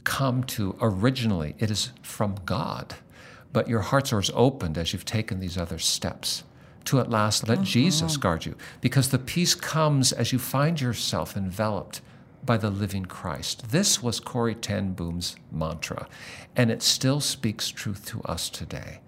come 0.04 0.44
to 0.44 0.76
originally. 0.80 1.54
It 1.58 1.70
is 1.70 1.90
from 2.02 2.36
God. 2.44 2.94
But 3.52 3.68
your 3.68 3.80
hearts 3.80 4.12
are 4.12 4.18
as 4.18 4.30
opened 4.34 4.76
as 4.76 4.92
you've 4.92 5.04
taken 5.04 5.40
these 5.40 5.56
other 5.56 5.78
steps 5.78 6.44
to 6.86 7.00
at 7.00 7.08
last 7.08 7.48
let 7.48 7.58
mm-hmm. 7.58 7.64
Jesus 7.64 8.16
guard 8.16 8.44
you. 8.44 8.56
Because 8.80 9.08
the 9.08 9.18
peace 9.18 9.54
comes 9.54 10.12
as 10.12 10.32
you 10.32 10.38
find 10.38 10.80
yourself 10.80 11.36
enveloped 11.36 12.00
by 12.44 12.56
the 12.56 12.70
living 12.70 13.04
Christ. 13.06 13.70
This 13.70 14.02
was 14.02 14.20
Corrie 14.20 14.54
Ten 14.54 14.92
Boom's 14.92 15.36
mantra, 15.50 16.08
and 16.54 16.70
it 16.70 16.82
still 16.82 17.20
speaks 17.20 17.68
truth 17.70 18.04
to 18.06 18.22
us 18.22 18.50
today. 18.50 19.00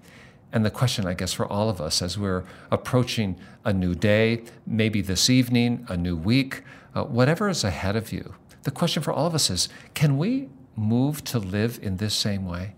And 0.52 0.64
the 0.64 0.70
question, 0.70 1.06
I 1.06 1.14
guess, 1.14 1.32
for 1.32 1.46
all 1.46 1.68
of 1.68 1.80
us 1.80 2.00
as 2.00 2.18
we're 2.18 2.44
approaching 2.70 3.36
a 3.64 3.72
new 3.72 3.94
day, 3.94 4.42
maybe 4.66 5.02
this 5.02 5.28
evening, 5.28 5.84
a 5.88 5.96
new 5.96 6.16
week, 6.16 6.62
uh, 6.94 7.02
whatever 7.04 7.48
is 7.48 7.64
ahead 7.64 7.96
of 7.96 8.12
you, 8.12 8.34
the 8.62 8.70
question 8.70 9.02
for 9.02 9.12
all 9.12 9.26
of 9.26 9.34
us 9.34 9.50
is 9.50 9.68
can 9.94 10.16
we 10.16 10.48
move 10.76 11.22
to 11.24 11.38
live 11.38 11.78
in 11.82 11.96
this 11.98 12.14
same 12.14 12.46
way? 12.46 12.74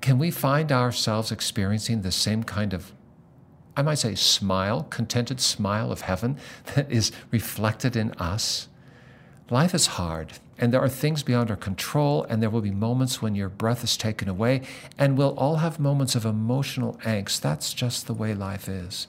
Can 0.00 0.18
we 0.18 0.30
find 0.30 0.72
ourselves 0.72 1.30
experiencing 1.30 2.02
the 2.02 2.10
same 2.12 2.42
kind 2.42 2.72
of 2.74 2.92
I 3.74 3.80
might 3.80 3.94
say, 3.94 4.14
smile, 4.14 4.82
contented 4.90 5.40
smile 5.40 5.90
of 5.90 6.02
heaven 6.02 6.36
that 6.74 6.92
is 6.92 7.10
reflected 7.30 7.96
in 7.96 8.10
us? 8.12 8.68
Life 9.50 9.74
is 9.74 9.86
hard, 9.98 10.34
and 10.58 10.72
there 10.72 10.80
are 10.80 10.88
things 10.88 11.22
beyond 11.22 11.50
our 11.50 11.56
control, 11.56 12.24
and 12.28 12.40
there 12.42 12.48
will 12.48 12.60
be 12.60 12.70
moments 12.70 13.20
when 13.20 13.34
your 13.34 13.48
breath 13.48 13.82
is 13.82 13.96
taken 13.96 14.28
away, 14.28 14.62
and 14.96 15.18
we'll 15.18 15.36
all 15.36 15.56
have 15.56 15.80
moments 15.80 16.14
of 16.14 16.24
emotional 16.24 16.94
angst. 17.04 17.40
That's 17.40 17.74
just 17.74 18.06
the 18.06 18.14
way 18.14 18.34
life 18.34 18.68
is. 18.68 19.08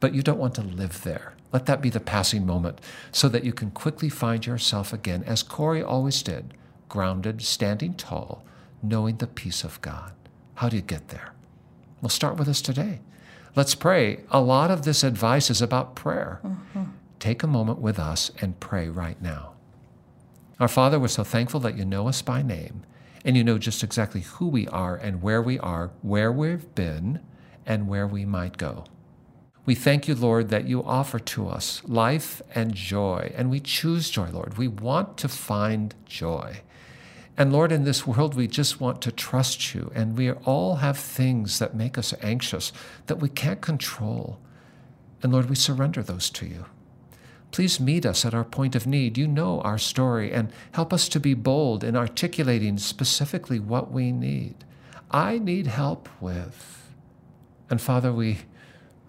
But 0.00 0.14
you 0.14 0.22
don't 0.22 0.38
want 0.38 0.54
to 0.56 0.62
live 0.62 1.02
there. 1.02 1.34
Let 1.52 1.66
that 1.66 1.82
be 1.82 1.90
the 1.90 2.00
passing 2.00 2.46
moment 2.46 2.80
so 3.10 3.28
that 3.28 3.44
you 3.44 3.52
can 3.52 3.70
quickly 3.72 4.08
find 4.08 4.46
yourself 4.46 4.92
again, 4.92 5.24
as 5.24 5.42
Corrie 5.42 5.82
always 5.82 6.22
did, 6.22 6.54
grounded, 6.88 7.42
standing 7.42 7.94
tall, 7.94 8.44
knowing 8.82 9.16
the 9.16 9.26
peace 9.26 9.64
of 9.64 9.80
God. 9.82 10.12
How 10.56 10.68
do 10.68 10.76
you 10.76 10.82
get 10.82 11.08
there? 11.08 11.32
Well, 12.00 12.08
start 12.08 12.36
with 12.36 12.48
us 12.48 12.62
today. 12.62 13.00
Let's 13.54 13.74
pray. 13.74 14.20
A 14.30 14.40
lot 14.40 14.70
of 14.70 14.84
this 14.84 15.04
advice 15.04 15.50
is 15.50 15.60
about 15.60 15.94
prayer. 15.94 16.40
Mm-hmm. 16.44 16.84
Take 17.18 17.42
a 17.42 17.46
moment 17.48 17.80
with 17.80 17.98
us 17.98 18.30
and 18.40 18.58
pray 18.58 18.88
right 18.88 19.20
now. 19.20 19.51
Our 20.62 20.68
Father, 20.68 21.00
we're 21.00 21.08
so 21.08 21.24
thankful 21.24 21.58
that 21.58 21.76
you 21.76 21.84
know 21.84 22.06
us 22.06 22.22
by 22.22 22.40
name 22.40 22.84
and 23.24 23.36
you 23.36 23.42
know 23.42 23.58
just 23.58 23.82
exactly 23.82 24.20
who 24.20 24.46
we 24.46 24.68
are 24.68 24.94
and 24.94 25.20
where 25.20 25.42
we 25.42 25.58
are, 25.58 25.90
where 26.02 26.30
we've 26.30 26.72
been, 26.76 27.18
and 27.66 27.88
where 27.88 28.06
we 28.06 28.24
might 28.24 28.58
go. 28.58 28.84
We 29.66 29.74
thank 29.74 30.06
you, 30.06 30.14
Lord, 30.14 30.50
that 30.50 30.68
you 30.68 30.84
offer 30.84 31.18
to 31.18 31.48
us 31.48 31.82
life 31.84 32.42
and 32.54 32.76
joy, 32.76 33.32
and 33.34 33.50
we 33.50 33.58
choose 33.58 34.08
joy, 34.08 34.28
Lord. 34.30 34.56
We 34.56 34.68
want 34.68 35.16
to 35.16 35.28
find 35.28 35.96
joy. 36.06 36.60
And 37.36 37.52
Lord, 37.52 37.72
in 37.72 37.82
this 37.82 38.06
world, 38.06 38.36
we 38.36 38.46
just 38.46 38.80
want 38.80 39.02
to 39.02 39.10
trust 39.10 39.74
you, 39.74 39.90
and 39.96 40.16
we 40.16 40.30
all 40.30 40.76
have 40.76 40.96
things 40.96 41.58
that 41.58 41.74
make 41.74 41.98
us 41.98 42.14
anxious 42.22 42.72
that 43.06 43.16
we 43.18 43.28
can't 43.28 43.60
control. 43.60 44.38
And 45.24 45.32
Lord, 45.32 45.50
we 45.50 45.56
surrender 45.56 46.04
those 46.04 46.30
to 46.30 46.46
you. 46.46 46.66
Please 47.52 47.78
meet 47.78 48.06
us 48.06 48.24
at 48.24 48.32
our 48.34 48.44
point 48.44 48.74
of 48.74 48.86
need. 48.86 49.18
You 49.18 49.28
know 49.28 49.60
our 49.60 49.76
story 49.76 50.32
and 50.32 50.50
help 50.72 50.90
us 50.92 51.06
to 51.10 51.20
be 51.20 51.34
bold 51.34 51.84
in 51.84 51.94
articulating 51.94 52.78
specifically 52.78 53.60
what 53.60 53.92
we 53.92 54.10
need. 54.10 54.54
I 55.10 55.38
need 55.38 55.66
help 55.66 56.08
with. 56.18 56.90
And 57.68 57.78
Father, 57.78 58.10
we 58.10 58.38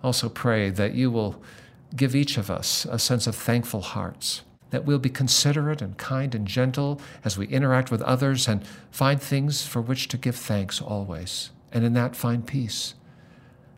also 0.03 0.27
pray 0.27 0.69
that 0.71 0.93
you 0.93 1.09
will 1.09 1.41
give 1.95 2.13
each 2.13 2.37
of 2.37 2.51
us 2.51 2.85
a 2.89 2.99
sense 2.99 3.27
of 3.27 3.35
thankful 3.35 3.79
hearts, 3.81 4.41
that 4.71 4.83
we'll 4.83 4.99
be 4.99 5.09
considerate 5.09 5.81
and 5.81 5.97
kind 5.97 6.35
and 6.35 6.45
gentle 6.45 6.99
as 7.23 7.37
we 7.37 7.47
interact 7.47 7.91
with 7.91 8.01
others 8.01 8.49
and 8.49 8.65
find 8.91 9.21
things 9.21 9.65
for 9.65 9.81
which 9.81 10.09
to 10.09 10.17
give 10.17 10.35
thanks 10.35 10.81
always, 10.81 11.51
and 11.71 11.85
in 11.85 11.93
that 11.93 12.13
find 12.15 12.45
peace. 12.45 12.95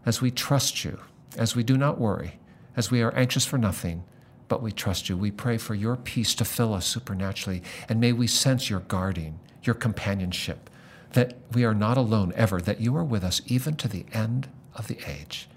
As 0.08 0.22
we 0.22 0.32
trust 0.32 0.84
you, 0.84 1.00
as 1.38 1.56
we 1.56 1.62
do 1.64 1.78
not 1.78 2.00
worry, 2.00 2.40
as 2.76 2.90
we 2.90 3.04
are 3.04 3.14
anxious 3.16 3.46
for 3.46 3.58
nothing, 3.60 4.04
but 4.48 4.62
we 4.62 4.72
trust 4.72 5.10
you. 5.10 5.18
We 5.18 5.32
pray 5.32 5.58
for 5.58 5.76
your 5.76 5.96
peace 5.96 6.36
to 6.36 6.46
fill 6.46 6.74
us 6.74 6.86
supernaturally, 6.86 7.64
and 7.90 8.00
may 8.00 8.12
we 8.12 8.28
sense 8.28 8.70
your 8.70 8.82
guarding, 8.82 9.40
your 9.64 9.76
companionship, 9.76 10.70
that 11.14 11.36
we 11.54 11.64
are 11.64 11.74
not 11.74 11.98
alone 11.98 12.34
ever, 12.36 12.62
that 12.62 12.82
you 12.82 12.96
are 12.96 13.04
with 13.04 13.24
us 13.24 13.42
even 13.48 13.76
to 13.78 13.88
the 13.88 14.06
end 14.14 14.48
of 14.76 14.88
the 14.88 14.98
age. 15.08 15.48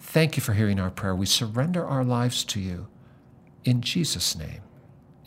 Thank 0.00 0.36
you 0.36 0.42
for 0.42 0.54
hearing 0.54 0.80
our 0.80 0.90
prayer. 0.90 1.14
We 1.14 1.26
surrender 1.26 1.84
our 1.86 2.04
lives 2.04 2.44
to 2.46 2.60
you. 2.60 2.88
In 3.64 3.80
Jesus' 3.80 4.36
name, 4.36 4.60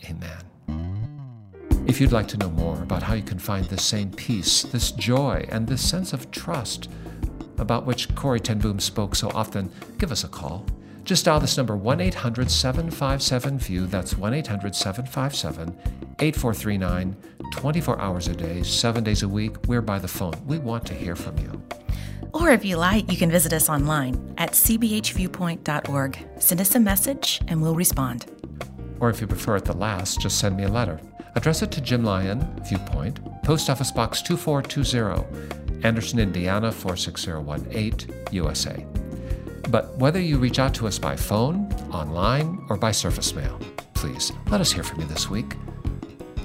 amen. 0.04 1.84
If 1.86 2.00
you'd 2.00 2.12
like 2.12 2.28
to 2.28 2.36
know 2.36 2.50
more 2.50 2.80
about 2.82 3.02
how 3.02 3.14
you 3.14 3.22
can 3.22 3.38
find 3.38 3.64
this 3.66 3.82
same 3.84 4.10
peace, 4.10 4.62
this 4.62 4.92
joy, 4.92 5.46
and 5.48 5.66
this 5.66 5.86
sense 5.88 6.12
of 6.12 6.30
trust 6.30 6.88
about 7.56 7.86
which 7.86 8.14
Corrie 8.14 8.40
Ten 8.40 8.58
Boom 8.58 8.78
spoke 8.78 9.14
so 9.16 9.30
often, 9.30 9.70
give 9.98 10.12
us 10.12 10.22
a 10.22 10.28
call. 10.28 10.66
Just 11.08 11.24
dial 11.24 11.40
this 11.40 11.56
number 11.56 11.74
1 11.74 12.02
800 12.02 12.50
757 12.50 13.58
VIEW. 13.58 13.86
That's 13.88 14.18
1 14.18 14.34
800 14.34 14.74
757 14.74 15.74
8439, 16.20 17.16
24 17.50 17.98
hours 17.98 18.28
a 18.28 18.34
day, 18.36 18.62
7 18.62 19.02
days 19.04 19.22
a 19.22 19.28
week. 19.28 19.56
We're 19.66 19.80
by 19.80 19.98
the 19.98 20.06
phone. 20.06 20.34
We 20.46 20.58
want 20.58 20.84
to 20.88 20.92
hear 20.94 21.16
from 21.16 21.38
you. 21.38 21.62
Or 22.34 22.50
if 22.50 22.62
you 22.62 22.76
like, 22.76 23.10
you 23.10 23.16
can 23.16 23.30
visit 23.30 23.54
us 23.54 23.70
online 23.70 24.34
at 24.36 24.50
cbhviewpoint.org. 24.50 26.18
Send 26.40 26.60
us 26.60 26.74
a 26.74 26.80
message 26.80 27.40
and 27.48 27.62
we'll 27.62 27.74
respond. 27.74 28.26
Or 29.00 29.08
if 29.08 29.22
you 29.22 29.26
prefer 29.26 29.56
at 29.56 29.64
the 29.64 29.78
last, 29.78 30.20
just 30.20 30.38
send 30.38 30.58
me 30.58 30.64
a 30.64 30.68
letter. 30.68 31.00
Address 31.36 31.62
it 31.62 31.70
to 31.70 31.80
Jim 31.80 32.04
Lyon, 32.04 32.40
Viewpoint, 32.68 33.20
Post 33.44 33.70
Office 33.70 33.90
Box 33.92 34.20
2420, 34.20 35.84
Anderson, 35.86 36.18
Indiana 36.18 36.70
46018, 36.70 38.14
USA. 38.32 38.84
But 39.70 39.96
whether 39.98 40.18
you 40.20 40.38
reach 40.38 40.58
out 40.58 40.72
to 40.76 40.86
us 40.86 40.98
by 40.98 41.14
phone, 41.16 41.68
online, 41.92 42.64
or 42.70 42.76
by 42.76 42.90
surface 42.92 43.34
mail, 43.34 43.58
please 43.94 44.32
let 44.50 44.60
us 44.60 44.72
hear 44.72 44.82
from 44.82 45.00
you 45.00 45.06
this 45.06 45.28
week. 45.28 45.54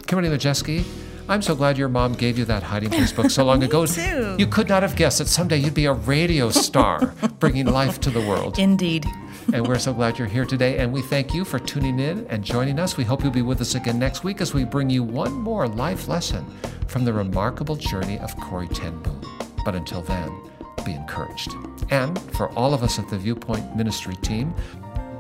Kimberly 0.08 0.30
Majeski, 0.30 0.84
I'm 1.30 1.42
so 1.42 1.56
glad 1.56 1.78
your 1.78 1.88
mom 1.88 2.14
gave 2.16 2.38
you 2.38 2.44
that 2.46 2.64
hiding 2.64 2.90
place 2.90 3.14
book 3.14 3.30
so 3.30 3.46
long 3.46 3.64
ago. 3.64 3.86
Too. 3.86 4.36
You 4.38 4.46
could 4.46 4.68
not 4.68 4.84
have 4.84 4.98
guessed 4.98 5.20
that 5.20 5.28
someday 5.30 5.58
you'd 5.58 5.74
be 5.74 5.86
a 5.86 5.94
radio 5.94 6.50
star 6.50 7.06
bringing 7.40 7.66
life 7.68 8.02
to 8.02 8.10
the 8.10 8.20
world. 8.20 8.60
Indeed. 8.60 9.06
and 9.54 9.66
we're 9.68 9.80
so 9.80 9.94
glad 9.94 10.20
you're 10.20 10.28
here 10.28 10.44
today. 10.46 10.80
And 10.80 10.92
we 10.92 11.02
thank 11.02 11.34
you 11.34 11.46
for 11.46 11.60
tuning 11.60 12.00
in 12.00 12.28
and 12.28 12.44
joining 12.44 12.78
us. 12.78 12.98
We 12.98 13.06
hope 13.06 13.24
you'll 13.24 13.32
be 13.32 13.42
with 13.42 13.62
us 13.62 13.74
again 13.76 13.98
next 14.00 14.26
week 14.26 14.42
as 14.42 14.54
we 14.54 14.66
bring 14.66 14.90
you 14.90 15.02
one 15.02 15.32
more 15.32 15.66
life 15.70 16.10
lesson 16.10 16.46
from 16.90 17.06
the 17.06 17.14
remarkable 17.14 17.78
journey 17.78 18.20
of 18.20 18.36
Corrie 18.42 18.68
Ten 18.68 19.02
Boom. 19.02 19.22
But 19.64 19.76
until 19.76 20.02
then, 20.02 20.38
be 20.84 20.94
encouraged. 20.94 21.52
And 21.90 22.20
for 22.36 22.50
all 22.54 22.74
of 22.74 22.84
us 22.84 23.00
at 23.00 23.10
the 23.10 23.18
Viewpoint 23.18 23.76
Ministry 23.76 24.16
team, 24.18 24.54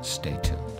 stay 0.01 0.37
tuned. 0.43 0.72